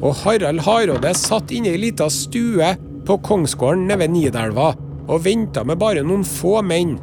[0.00, 2.72] Og Harald Hardråde satt inne i ei lita stue
[3.06, 4.72] på kongsgården nede ved Nidelva
[5.10, 6.96] og venta med bare noen få menn.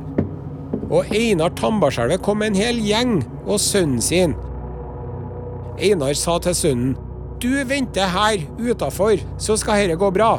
[0.88, 4.36] Og Einar Tambarskjelvet kom med en hel gjeng og sønnen sin.
[5.77, 6.95] Einar sa til sønnen,
[7.38, 10.38] du venter her utafor, så skal dette gå bra.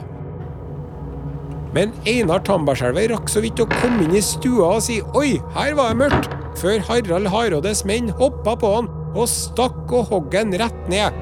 [1.76, 5.76] Men Einar Tambarskjelvet rakk så vidt å komme inn i stua og si oi, her
[5.78, 10.56] var det mørkt, før Harald Hardrådes menn hoppa på han og stakk og hogg han
[10.58, 11.14] rett ned.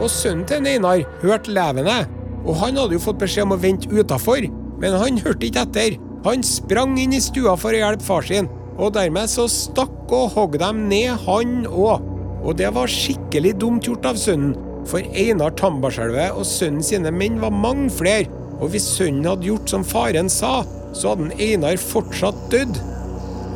[0.00, 2.02] Og sønnen til Einar hørte levende,
[2.44, 4.44] og han hadde jo fått beskjed om å vente utafor,
[4.82, 5.96] men han hørte ikke etter.
[6.24, 10.34] Han sprang inn i stua for å hjelpe far sin, og dermed så stakk og
[10.34, 12.04] hogg dem ned, han òg.
[12.44, 17.38] Og det var skikkelig dumt gjort av sønnen, for Einar Tambarskjelvet og sønnen sine menn
[17.40, 18.28] var mange flere,
[18.60, 20.58] og hvis sønnen hadde gjort som faren sa,
[20.94, 22.76] så hadde Einar fortsatt dødd.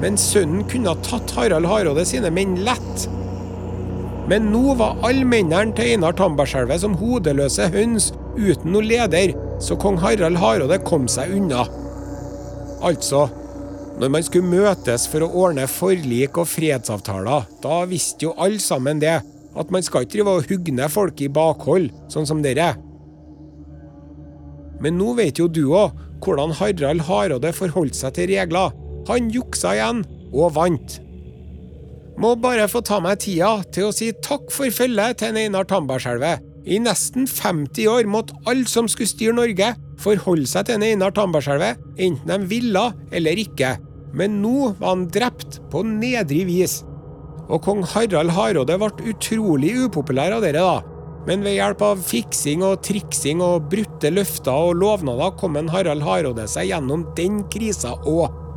[0.02, 3.08] Men sønnen kunne ha tatt Harald Hardråde sine menn lett.
[4.28, 9.32] Men nå var alle mennene til Einar Tambarskjelvet som hodeløse høns uten noe leder,
[9.64, 11.64] så kong Harald Hardråde kom seg unna.
[12.84, 13.24] Altså,
[13.98, 19.00] når man skulle møtes for å ordne forlik og fredsavtaler, da visste jo alle sammen
[19.02, 19.16] det,
[19.58, 22.74] at man skal ikke drive og hugge ned folk i bakhold, sånn som dere.
[24.84, 28.76] Men nå vet jo du òg hvordan Harald Hardråde forholdt seg til regler.
[29.08, 30.04] Han juksa igjen,
[30.36, 30.98] og vant.
[32.18, 36.42] Må bare få ta meg tida til å si takk for følget til Einar Tambarskjelvet.
[36.66, 39.68] I nesten 50 år måtte alle som skulle styre Norge,
[40.02, 42.82] forholde seg til Einar Tambarskjelvet, enten de ville
[43.14, 43.76] eller ikke.
[44.18, 46.80] Men nå var han drept på nedrig vis.
[47.46, 50.98] Og kong Harald Hardråde ble utrolig upopulær av dere, da.
[51.28, 56.02] Men ved hjelp av fiksing og triksing og brutte løfter og lovnader kom en Harald
[56.02, 58.47] Hardråde seg gjennom den krisa òg.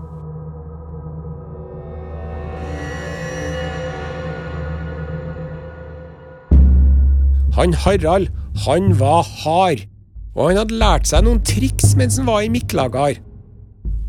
[7.62, 8.32] Han Harald,
[8.66, 9.84] han var hard,
[10.34, 13.20] og han hadde lært seg noen triks mens han var i Miklagard.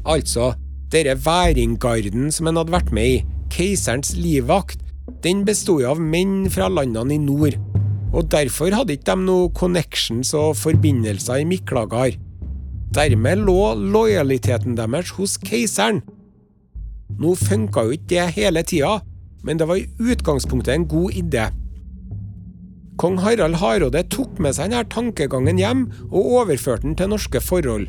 [0.09, 0.55] Altså,
[0.88, 3.21] denne væringgarden som han hadde vært med i,
[3.53, 4.81] keiserens livvakt,
[5.21, 7.61] den bestod av menn fra landene i nord,
[8.17, 12.17] og derfor hadde ikke de noe connections og forbindelser i Miklagard.
[12.97, 16.01] Dermed lå lojaliteten deres hos keiseren.
[17.21, 19.03] Nå funka jo ikke det hele tida,
[19.45, 21.51] men det var i utgangspunktet en god idé.
[23.01, 27.89] Kong Harald Hardråde tok med seg denne tankegangen hjem og overførte den til norske forhold.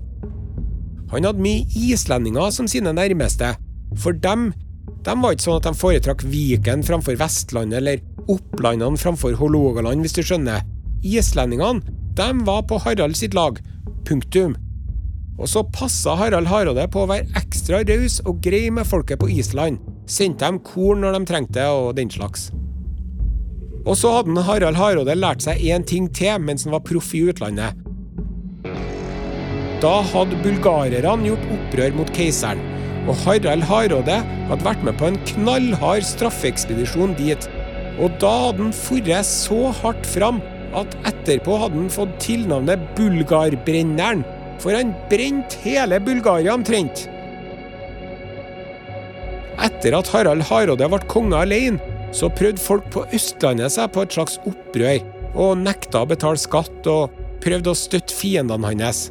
[1.14, 3.54] Han hadde mye islendinger som sine nærmeste.
[4.00, 4.52] For dem,
[5.06, 10.16] de var ikke sånn at de foretrakk Viken framfor Vestlandet eller Opplandene framfor Hålogaland, hvis
[10.16, 10.64] du skjønner.
[11.04, 11.84] Islendingene,
[12.16, 13.60] de var på Harald sitt lag.
[14.08, 14.56] Punktum.
[15.38, 19.32] Og så passa Harald Hardråde på å være ekstra raus og grei med folket på
[19.34, 19.82] Island.
[20.08, 22.52] Sendte dem korn når de trengte og den slags.
[23.84, 27.26] Og så hadde Harald Hardråde lært seg én ting til mens han var proff i
[27.28, 27.76] utlandet.
[29.84, 32.62] Da hadde bulgarerne gjort opprør mot keiseren,
[33.04, 37.50] og Harald Hardråde hadde vært med på en knallhard straffeekspedisjon dit.
[38.00, 40.40] Og da hadde han forret så hardt fram
[40.80, 44.24] at etterpå hadde han fått tilnavnet Bulgarbrenneren,
[44.64, 47.10] for han brente hele Bulgaria omtrent.
[49.64, 54.16] Etter at Harald Hardråde ble konge alene, så prøvde folk på Østlandet seg på et
[54.16, 55.02] slags opprør,
[55.34, 59.08] og nekta å betale skatt og prøvde å støtte fiendene hans.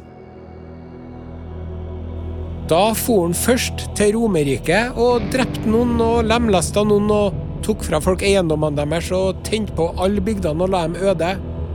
[2.71, 7.99] Da for han først til Romerike og drepte noen og lemlesta noen og tok fra
[8.03, 11.33] folk eiendommene deres og tente på alle bygdene og la dem øde.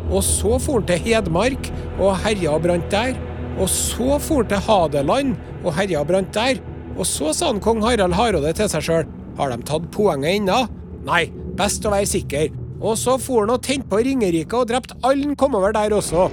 [0.09, 3.13] Og så for han til Hedmark og herja og brant der.
[3.61, 6.65] Og så for han til Hadeland og herja og brant der.
[6.97, 10.65] Og så sa han kong Harald Hardråde til seg sjøl har de tatt poenget ennå?
[11.09, 12.51] Nei, best å være sikker.
[12.85, 15.95] Og så for han og tente på Ringerike og drepte alle han kom over der
[15.97, 16.29] også.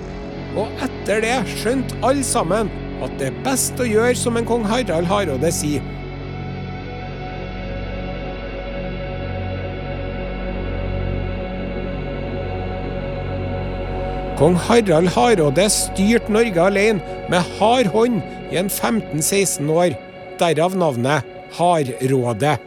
[0.60, 2.72] Og etter det skjønte alle sammen
[3.04, 5.84] at det er best å gjøre som en kong Harald Hardråde sier.
[14.36, 18.20] Kong Harald Hardråde styrte Norge alene med hard hånd
[18.52, 19.96] i en 15-16 år,
[20.42, 22.58] derav navnet Hardråde.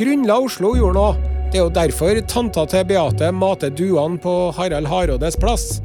[0.00, 1.30] Grunnla Oslo gjorde noe.
[1.52, 5.82] Det er jo derfor tanta til Beate mater duene på Harald Hardrådes plass.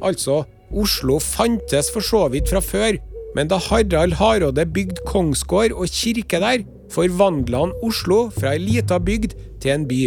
[0.00, 0.38] Altså,
[0.72, 2.96] Oslo fantes for så vidt fra før,
[3.36, 8.96] men da Harald Hardråde bygde kongsgård og kirke der, forvandla han Oslo fra ei lita
[8.96, 10.02] bygd til en by.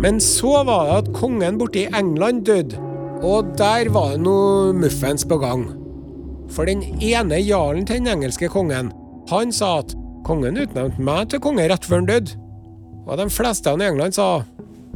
[0.00, 2.80] Men så var det at kongen borte i England døde,
[3.20, 5.68] og der var det noe muffens på gang.
[6.52, 8.92] For den ene jarlen til den engelske kongen,
[9.30, 9.94] han sa at
[10.26, 12.36] kongen utnevnte meg til konge rett før han døde.
[13.06, 14.42] Og de fleste i England sa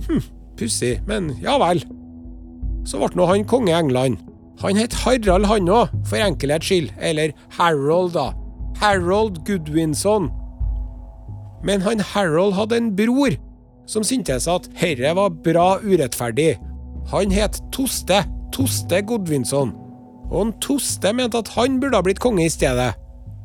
[0.07, 0.23] hm,
[0.59, 1.83] pussig, men ja vel.
[2.87, 4.19] Så ble nå han konge i England.
[4.61, 8.31] Han het Harald han òg, for enkelhets skyld, eller Harold, da.
[8.81, 10.29] Harold Goodwinson.
[11.65, 13.37] Men han Harold hadde en bror
[13.91, 16.55] som syntes at herre var bra urettferdig.
[17.11, 18.23] Han het Toste,
[18.55, 19.73] Toste Godvinson.
[20.31, 22.93] Og han Toste mente at han burde ha blitt konge i stedet.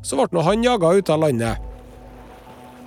[0.06, 1.62] Så ble nå han jaga ut av landet.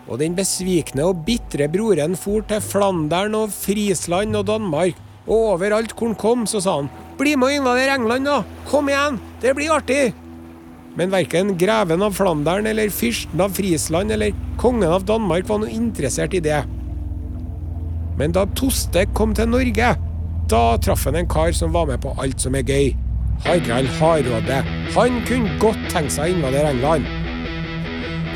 [0.09, 4.97] Og den besvikne og bitre broren for til Flandern og Frisland og Danmark.
[5.27, 8.39] Og overalt hvor han kom, så sa han bli med og invadere England, da!
[8.69, 9.19] Kom igjen!
[9.43, 10.13] Det blir artig!
[10.97, 15.71] Men verken greven av Flandern eller fyrsten av Frisland eller kongen av Danmark var noe
[15.71, 16.63] interessert i det.
[18.19, 19.93] Men da Toste kom til Norge,
[20.49, 22.89] da traff han en kar som var med på alt som er gøy.
[23.45, 24.61] Harald Hardråde.
[24.95, 27.07] Han kunne godt tenke seg å invadere England.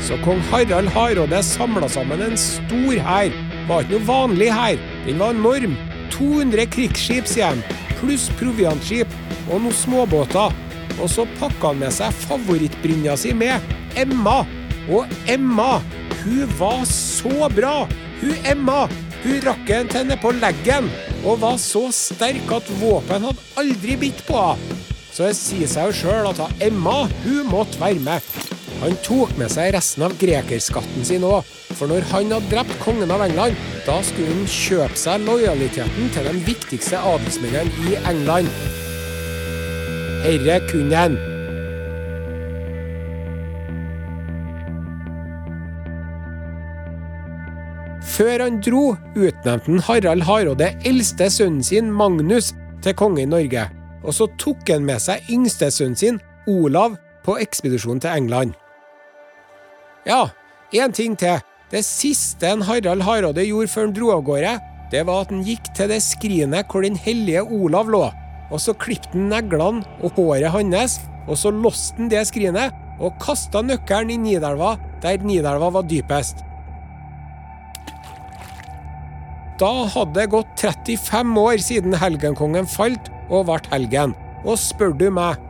[0.04, 3.34] Så kong Harald Hardråde samla sammen en stor hær.
[3.68, 4.80] Var ikke noe vanlig hær.
[5.06, 5.76] Den var enorm.
[6.14, 9.10] 200 krigsskip, sier de, pluss proviantskip
[9.48, 10.54] og noen småbåter.
[11.00, 14.42] Og så pakka han med seg favorittbrynja si med, Emma.
[14.92, 15.78] Og Emma,
[16.22, 17.82] hun var så bra!
[18.20, 18.84] Hun Emma,
[19.24, 20.88] hun rakk en til nedpå leggen
[21.24, 24.93] og var så sterk at våpen hadde aldri bitt på henne.
[25.14, 28.24] Så det sier seg jo sjøl at Emma hun måtte være med.
[28.80, 31.46] Han tok med seg resten av grekerskatten sin òg,
[31.78, 33.54] for når han hadde drept kongen av England,
[33.86, 38.50] da skulle han kjøpe seg lojaliteten til de viktigste adelsmennene i England.
[40.24, 41.16] Herre kunne han.
[48.14, 48.82] Før han dro,
[49.14, 52.50] utnevnte han Harald Hardråde eldste sønnen sin, Magnus,
[52.82, 53.70] til konge i Norge.
[54.04, 58.52] Og så tok han med seg yngstesønnen sin, Olav, på ekspedisjon til England.
[60.04, 60.28] Ja,
[60.76, 61.40] én ting til.
[61.72, 64.52] Det siste en Harald Hardråde gjorde før han dro av gårde,
[64.92, 68.04] det var at han gikk til det skrinet hvor den hellige Olav lå.
[68.52, 73.16] Og så klippte han neglene og håret hans, og så låste han det skrinet og
[73.22, 76.44] kasta nøkkelen i Nidelva, der Nidelva var dypest.
[79.58, 84.14] Da hadde det gått 35 år siden helgenkongen falt og ble helgen.
[84.44, 85.40] Og spør du meg,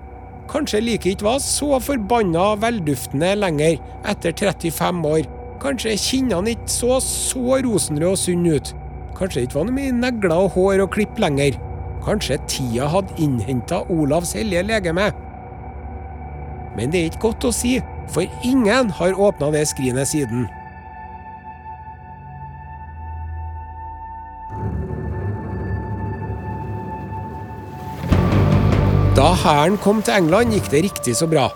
[0.50, 3.78] kanskje like ikke var så forbanna velduftende lenger
[4.10, 5.28] etter 35 år.
[5.62, 8.74] Kanskje kinnene ikke så så rosenrøde og sunne ut.
[9.16, 11.56] Kanskje det ikke var noe mye negler og hår og klipp lenger.
[12.04, 15.08] Kanskje tida hadde innhenta Olavs hellige legeme.
[16.76, 17.78] Men det er ikke godt å si,
[18.12, 20.48] for ingen har åpna det skrinet siden.
[29.44, 31.50] Hæren kom til England, gikk det riktig så bra.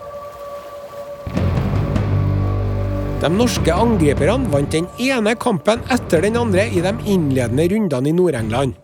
[3.19, 8.15] De norske angriperne vant den ene kampen etter den andre i de innledende rundene i
[8.15, 8.77] Nord-England.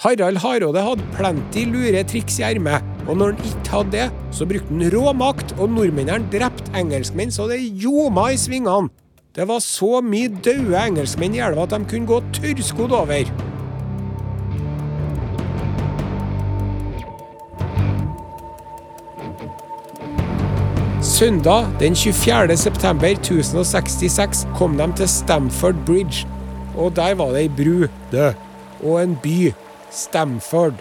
[0.00, 4.46] Harald Hardråde hadde plenty lure triks i ermet, og når han ikke hadde det, så
[4.48, 8.88] brukte han rå makt, og nordmennene drepte engelskmenn så det ljoma i svingene.
[9.36, 13.49] Det var så mye døde engelskmenn i elva at de kunne gå tørrskodd over.
[21.20, 22.56] Søndag den 24.
[22.56, 26.24] september 1066 kom de til Stamford Bridge.
[26.76, 28.38] Og der var det ei bru død,
[28.80, 29.52] og en by,
[29.92, 30.80] Stamford.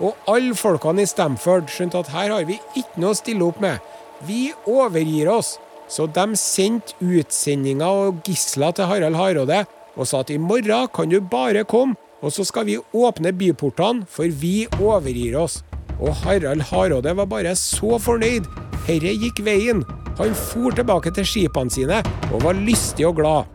[0.00, 3.60] Og alle folkene i Stamford skjønte at her har vi ikke noe å stille opp
[3.60, 3.76] med.
[4.24, 5.58] Vi overgir oss.
[5.84, 9.66] Så de sendte utsendinger og gisler til Harald Hardråde
[9.98, 14.08] og sa at i morgen kan du bare komme, og så skal vi åpne byportene,
[14.08, 15.60] for vi overgir oss.
[16.00, 18.63] Og Harald Hardråde var bare så fornøyd.
[18.84, 19.82] Herre gikk veien.
[20.18, 23.50] Han for tilbake til skipene sine og var lystig og glad.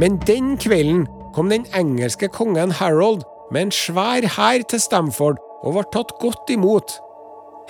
[0.00, 1.04] Men den kvelden
[1.36, 3.22] kom den engelske kongen Harold
[3.52, 6.96] med en svær hær til Stamford og ble tatt godt imot.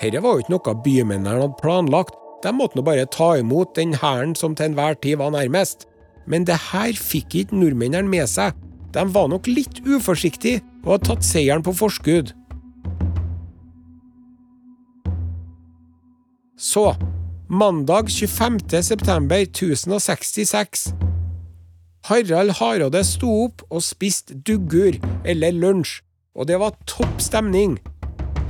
[0.01, 3.93] Herre var jo ikke noe bymennene hadde planlagt, de måtte nå bare ta imot den
[4.01, 5.85] hæren som til enhver tid var nærmest.
[6.27, 8.55] Men det her fikk ikke nordmennene med seg.
[8.93, 12.33] De var nok litt uforsiktige og hadde tatt seieren på forskudd.
[16.63, 16.95] Så,
[17.49, 20.93] mandag 25.9.1066.
[22.07, 24.95] Harald Hardråde sto opp og spiste duggur,
[25.27, 25.99] eller lunsj,
[26.39, 27.83] og det var topp stemning.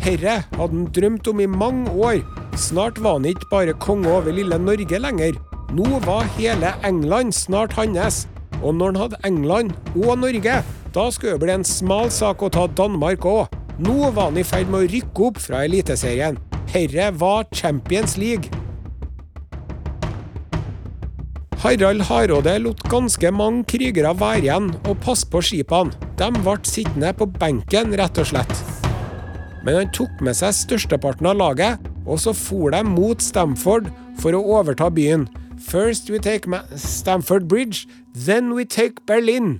[0.06, 2.22] Herre hadde han drømt om i mange år.
[2.54, 5.34] Snart var han ikke bare konge over lille Norge lenger.
[5.74, 8.30] Nå var hele England snart hans.
[8.62, 10.62] Og når han hadde England og Norge,
[10.94, 13.50] da skulle det bli en smal sak å ta Danmark òg.
[13.82, 16.38] Nå var han i ferd med å rykke opp fra Eliteserien.
[16.74, 18.50] Herre var Champions League.
[21.62, 25.94] Harald Hardråde lot ganske mange krigere være igjen og passe på skipene.
[26.18, 28.54] De ble sittende på benken, rett og slett.
[29.62, 33.92] Men han tok med seg størsteparten av laget, og så for de mot Stamford
[34.24, 35.28] for å overta byen.
[35.62, 39.60] First we take Stamford Bridge, then we take Berlin.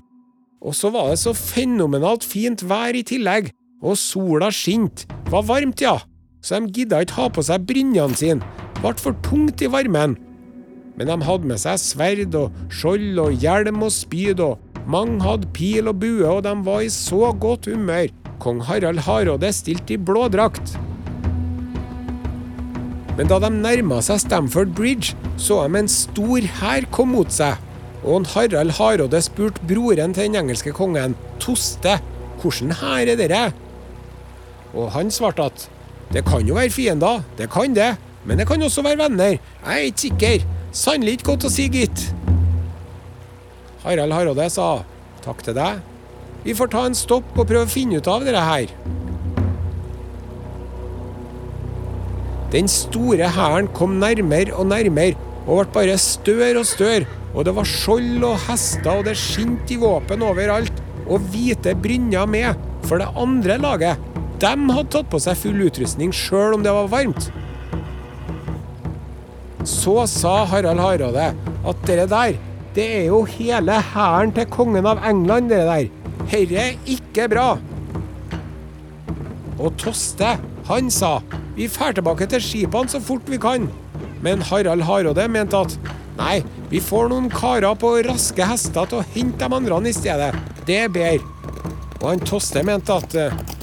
[0.66, 3.54] Og så var det så fenomenalt fint vær i tillegg,
[3.86, 5.06] og sola skinte.
[5.30, 6.00] Var varmt, ja.
[6.44, 8.54] Så de gidda ikke ha på seg brynjene sine.
[8.82, 10.18] Ble for tungt i varmen.
[11.00, 15.50] Men de hadde med seg sverd og skjold og hjelm og spyd, og mange hadde
[15.56, 18.12] pil og bue, og de var i så godt humør.
[18.44, 20.76] Kong Harald Hardråde stilte i blå drakt.
[23.18, 27.56] Men da de nærma seg Stamford Bridge, så de en stor hær komme mot seg.
[28.04, 32.02] Og Harald Hardråde spurte broren til den engelske kongen, Toste,
[32.42, 33.46] hvordan hær er dere?
[34.74, 35.70] Og han svarte at
[36.12, 37.94] det kan jo være fiender, det kan det,
[38.26, 39.38] men det kan også være venner.
[39.38, 40.46] Jeg er ikke sikker.
[40.74, 42.08] Sannelig ikke godt å si, gitt.
[43.84, 44.68] Harald Hardråde sa
[45.24, 45.82] takk til deg.
[46.44, 48.72] Vi får ta en stopp og prøve å finne ut av dette her.
[52.54, 57.08] Den store hæren kom nærmere og nærmere, og ble bare større og større.
[57.34, 60.84] Og det var skjold og hester, og det skinte i våpen overalt.
[61.10, 62.60] Og hvite brynjer med.
[62.86, 64.12] For det andre laget,
[64.44, 67.30] de hadde tatt på seg full utrustning sjøl om det var varmt.
[69.64, 71.30] Så sa Harald Hardråde
[71.64, 72.40] at dere der,
[72.76, 76.10] det er jo hele hæren til kongen av England, dere der.
[76.34, 77.48] Herre er ikke bra.
[79.62, 80.36] Og Toste,
[80.68, 81.20] han sa
[81.56, 83.70] vi drar tilbake til skipene så fort vi kan.
[84.26, 85.78] Men Harald Hardråde mente at
[86.18, 86.42] nei,
[86.72, 90.34] vi får noen karer på raske hester til å hente de andre i stedet.
[90.66, 91.33] Det er bedre.
[92.04, 93.14] Og han Toste mente at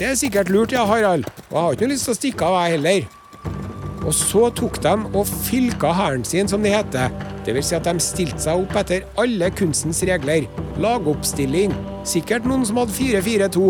[0.01, 1.26] det er sikkert lurt, ja, Harald.
[1.51, 3.09] Og jeg har ikke lyst til å stikke av, jeg heller.
[4.01, 7.12] Og så tok de og fylka hæren sin, som det heter.
[7.45, 7.68] Dvs.
[7.68, 10.49] Si at de stilte seg opp etter alle kunstens regler.
[10.80, 11.74] Lagoppstilling.
[12.09, 13.66] Sikkert noen som hadde 4-4-2.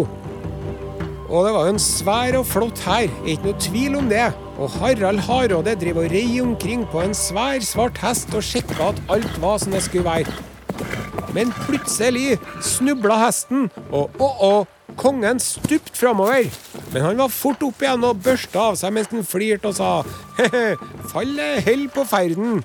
[1.31, 4.29] Og det var jo en svær og flott hær, ikke noe tvil om det.
[4.61, 9.03] Og Harald Hardråde drev og rei omkring på en svær, svart hest og sjekka at
[9.15, 11.10] alt var som det skulle være.
[11.37, 14.67] Men plutselig snubla hesten, og å-å,
[14.99, 16.49] kongen stupte framover.
[16.91, 19.91] Men han var fort opp igjen og børsta av seg mens han flirte og sa
[20.41, 20.75] he-he,
[21.13, 22.65] fallet holder på ferden.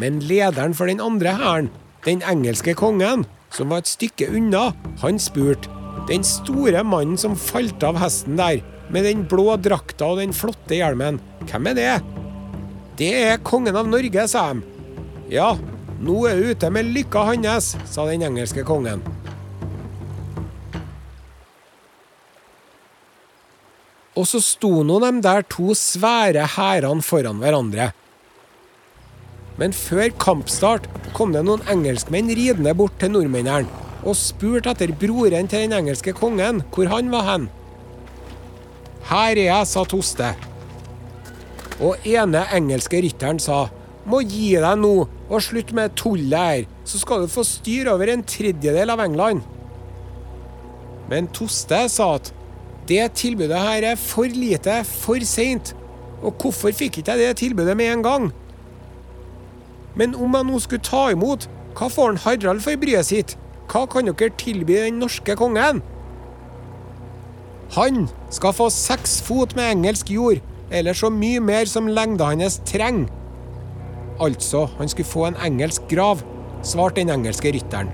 [0.00, 1.70] Men lederen for den andre hæren,
[2.04, 4.70] den engelske kongen, som var et stykke unna,
[5.02, 5.70] han spurte
[6.08, 8.62] den store mannen som falt av hesten der,
[8.92, 11.92] med den blå drakta og den flotte hjelmen, hvem er det?
[13.00, 14.66] Det er kongen av Norge, sa de.
[15.32, 15.54] Ja,
[16.02, 19.04] nå er du ute med lykka hans, sa den engelske kongen.
[24.18, 27.92] Og så sto nå de der to svære hærene foran hverandre.
[29.60, 35.46] Men før kampstart kom det noen engelskmenn ridende bort til nordmennene og spurte etter broren
[35.48, 37.44] til den engelske kongen, hvor han var hen.
[39.06, 40.32] Her er jeg, sa Toste.
[41.82, 43.68] Og ene engelske rytteren sa,
[44.08, 48.10] må gi deg nå og slutt med tullet her, så skal du få styre over
[48.12, 49.42] en tredjedel av England.
[51.10, 52.32] Men Toste sa at
[52.88, 55.74] det tilbudet her er for lite, for seint,
[56.22, 58.28] og hvorfor fikk ikke jeg det tilbudet med en gang?
[59.94, 63.36] Men om jeg nå skulle ta imot, hva får han Harald for bryet sitt?
[63.70, 65.82] Hva kan dere tilby den norske kongen?
[67.76, 70.42] Han skal få seks fot med engelsk jord,
[70.72, 73.08] eller så mye mer som lengda hans trenger.
[74.20, 76.20] Altså, han skulle få en engelsk grav,
[76.62, 77.90] svarte den engelske rytteren.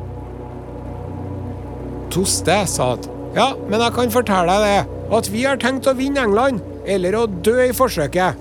[2.13, 5.97] Toste sa at ja, men jeg kan fortelle deg det, at vi har tenkt å
[5.97, 8.39] vinne England, eller å dø i forsøket.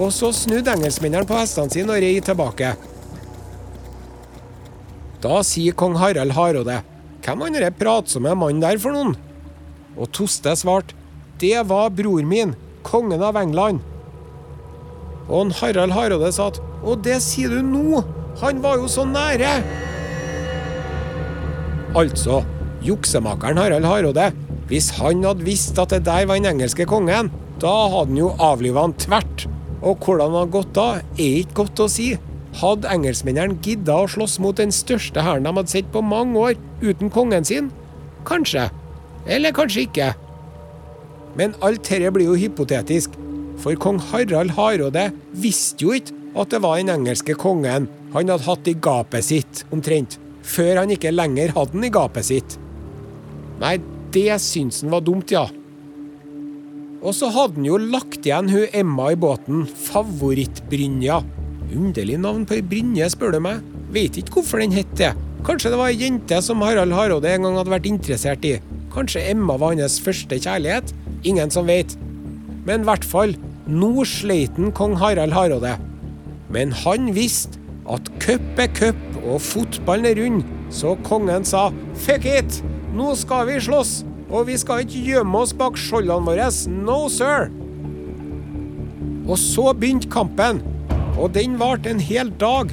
[0.00, 2.72] Og så snudde engelskmennene på hestene sine og rei tilbake.
[5.20, 6.80] Da sier kong Harald Hardråde,
[7.20, 9.14] hvem han den pratsomme mannen der for noen?
[10.00, 10.96] Og Toste svarte,
[11.40, 13.84] det var bror min, kongen av England.
[15.28, 18.02] Og Harald Hardråde sa at, og det sier du nå,
[18.40, 19.50] han var jo så nære.
[21.98, 22.40] Altså,
[22.86, 24.30] juksemakeren Harald Hardråde,
[24.70, 28.30] hvis han hadde visst at det der var den engelske kongen, da hadde han jo
[28.40, 29.46] avliva han tvert.
[29.80, 32.08] Og hvordan det hadde gått da, er ikke godt å si.
[32.60, 36.58] Hadde engelskmennene gidda å slåss mot den største hæren de hadde sett på mange år,
[36.82, 37.70] uten kongen sin?
[38.28, 38.68] Kanskje.
[39.26, 40.12] Eller kanskje ikke.
[41.38, 43.14] Men alt dette blir jo hypotetisk,
[43.60, 48.46] for kong Harald Hardråde visste jo ikke at det var den engelske kongen han hadde
[48.46, 52.58] hatt i gapet sitt, omtrent, før han ikke lenger hadde den i gapet sitt.
[53.60, 53.76] Nei,
[54.14, 55.46] det syntes han var dumt, ja.
[57.00, 61.20] Og så hadde han jo lagt igjen hun Emma i båten, Favorittbrynja.
[61.70, 63.62] Underlig navn på ei brynje, spør du meg.
[63.94, 65.12] Vet ikke hvorfor den het det.
[65.46, 68.58] Kanskje det var ei jente som Harald Hardråde en gang hadde vært interessert i.
[68.92, 70.92] Kanskje Emma var hans første kjærlighet?
[71.24, 71.94] Ingen som vet.
[72.66, 73.36] Men i hvert fall,
[73.70, 75.78] nå sleit kong Harald Hardråde.
[76.50, 82.26] Men han visste at cup er cup og fotballen er rund, så kongen sa fuck
[82.26, 82.60] it,
[82.94, 87.50] nå skal vi slåss, og vi skal ikke gjemme oss bak skjoldene våre, no sir.
[89.30, 90.62] Og så begynte kampen
[91.20, 92.72] og den varte en hel dag.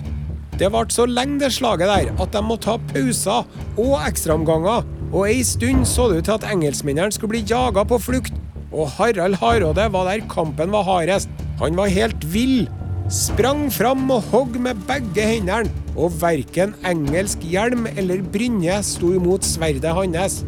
[0.57, 3.45] Det varte så lenge det slaget der at de måtte ha pauser
[3.77, 7.99] og ekstraomganger, og ei stund så det ut til at engelskmennene skulle bli jaga på
[8.01, 8.33] flukt.
[8.71, 11.29] Og Harald Hardråde var der kampen var hardest.
[11.61, 12.67] Han var helt vill.
[13.07, 19.47] Sprang fram og hogg med begge hendene, og verken engelsk hjelm eller brynje sto imot
[19.47, 20.41] sverdet hans.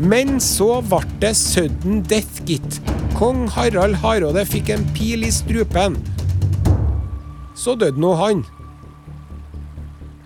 [0.00, 2.80] Men så ble det sudden death, gitt.
[3.18, 6.00] Kong Harald Hardråde fikk en pil i strupen.
[7.54, 8.40] Så døde nå han.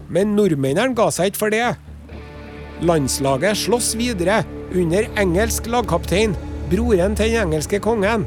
[0.07, 1.75] Men nordmennene ga seg ikke for det.
[2.87, 6.39] Landslaget sloss videre under engelsk lagkaptein,
[6.71, 8.27] broren til den engelske kongen.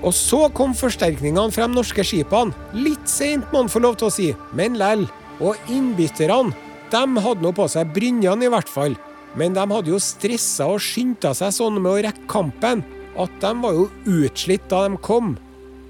[0.00, 2.56] Og så kom forsterkningene fra de norske skipene.
[2.72, 5.04] Litt seint, må en få lov til å si, men lell.
[5.40, 6.54] Og innbytterne,
[6.90, 8.96] de hadde nå på seg brynjene, i hvert fall.
[9.38, 12.82] Men de hadde jo stressa og skynda seg sånn med å rekke kampen
[13.20, 15.34] at de var jo utslitt da de kom.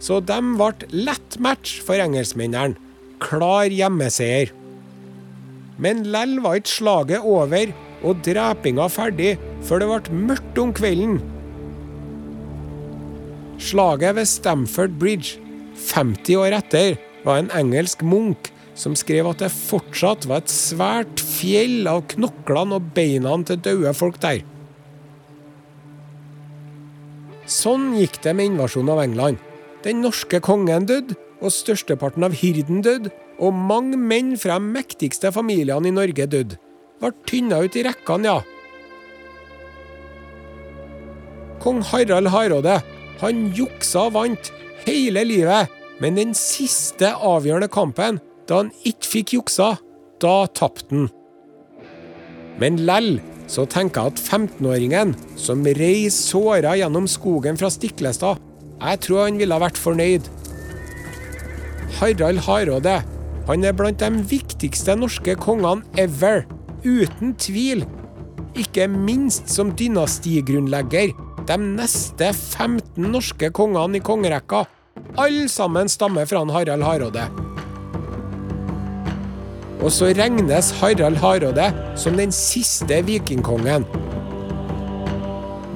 [0.01, 2.76] Så de ble lett match for engelskmennene.
[3.20, 4.53] Klar hjemmeseier.
[5.80, 7.72] Men lell var ikke slaget over
[8.07, 9.34] og drepinga ferdig
[9.66, 11.18] før det ble mørkt om kvelden.
[13.61, 15.36] Slaget ved Stamford Bridge,
[15.90, 18.48] 50 år etter, var en engelsk munk
[18.78, 23.92] som skrev at det fortsatt var et svært fjell av knoklene og beina til døde
[23.96, 24.40] folk der.
[27.51, 29.40] Sånn gikk det med invasjonen av England.
[29.84, 35.32] Den norske kongen døde, og størsteparten av hirden døde, og mange menn fra de mektigste
[35.32, 36.59] familiene i Norge døde.
[37.01, 38.40] Ble tynna ut i rekkene, ja.
[41.61, 42.78] Kong Harald Hardråde,
[43.20, 44.51] han juksa og vant
[44.86, 49.74] hele livet, men den siste avgjørende kampen, da han ikke fikk juksa,
[50.20, 51.11] da tapte han.
[52.61, 53.18] Men lell
[53.51, 58.40] så tenker jeg at 15-åringen som rei såra gjennom skogen fra Stiklestad,
[58.80, 60.28] jeg tror han ville ha vært fornøyd.
[62.01, 63.01] Harald Hardråde
[63.48, 66.44] han er blant de viktigste norske kongene ever.
[66.85, 67.85] Uten tvil.
[68.57, 71.12] Ikke minst som dynastigrunnlegger.
[71.49, 74.64] De neste 15 norske kongene i kongerekka.
[75.20, 77.26] Alle sammen stammer fra Harald Hardråde.
[79.81, 83.85] Og så regnes Harald Hardråde som den siste vikingkongen.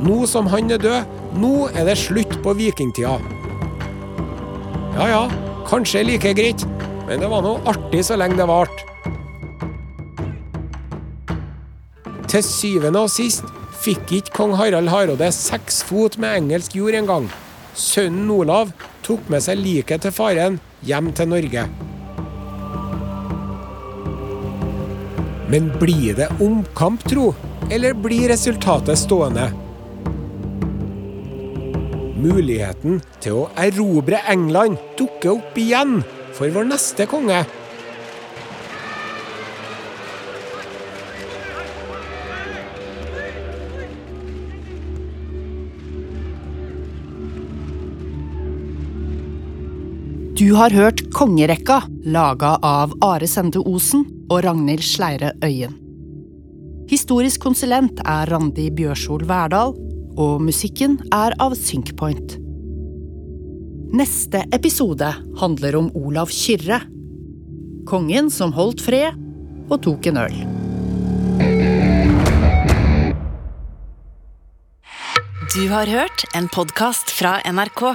[0.04, 3.18] Nå som han er død, nå er det slutt på vikingtida.
[4.94, 5.22] Ja ja,
[5.68, 6.66] kanskje like greit,
[7.08, 8.93] men det var nå artig så lenge det varte.
[12.34, 13.46] Til syvende og sist
[13.84, 17.28] fikk ikke kong Harald Hardråde seks fot med engelsk jord engang.
[17.78, 18.72] Sønnen Olav
[19.06, 21.68] tok med seg liket til faren hjem til Norge.
[25.46, 27.30] Men blir det omkamp, tro?
[27.70, 29.52] Eller blir resultatet stående?
[32.18, 36.00] Muligheten til å erobre England dukker opp igjen
[36.34, 37.44] for vår neste konge.
[50.44, 55.72] Du har hørt Kongerekka, laga av Are Sende Osen og Ragnhild Sleire Øyen.
[56.90, 59.72] Historisk konsulent er Randi Bjørsol Verdal,
[60.20, 62.36] og musikken er av Synkpoint.
[63.96, 66.82] Neste episode handler om Olav Kyrre.
[67.88, 69.16] Kongen som holdt fred
[69.70, 70.40] og tok en øl.
[75.56, 77.94] Du har hørt en podkast fra NRK.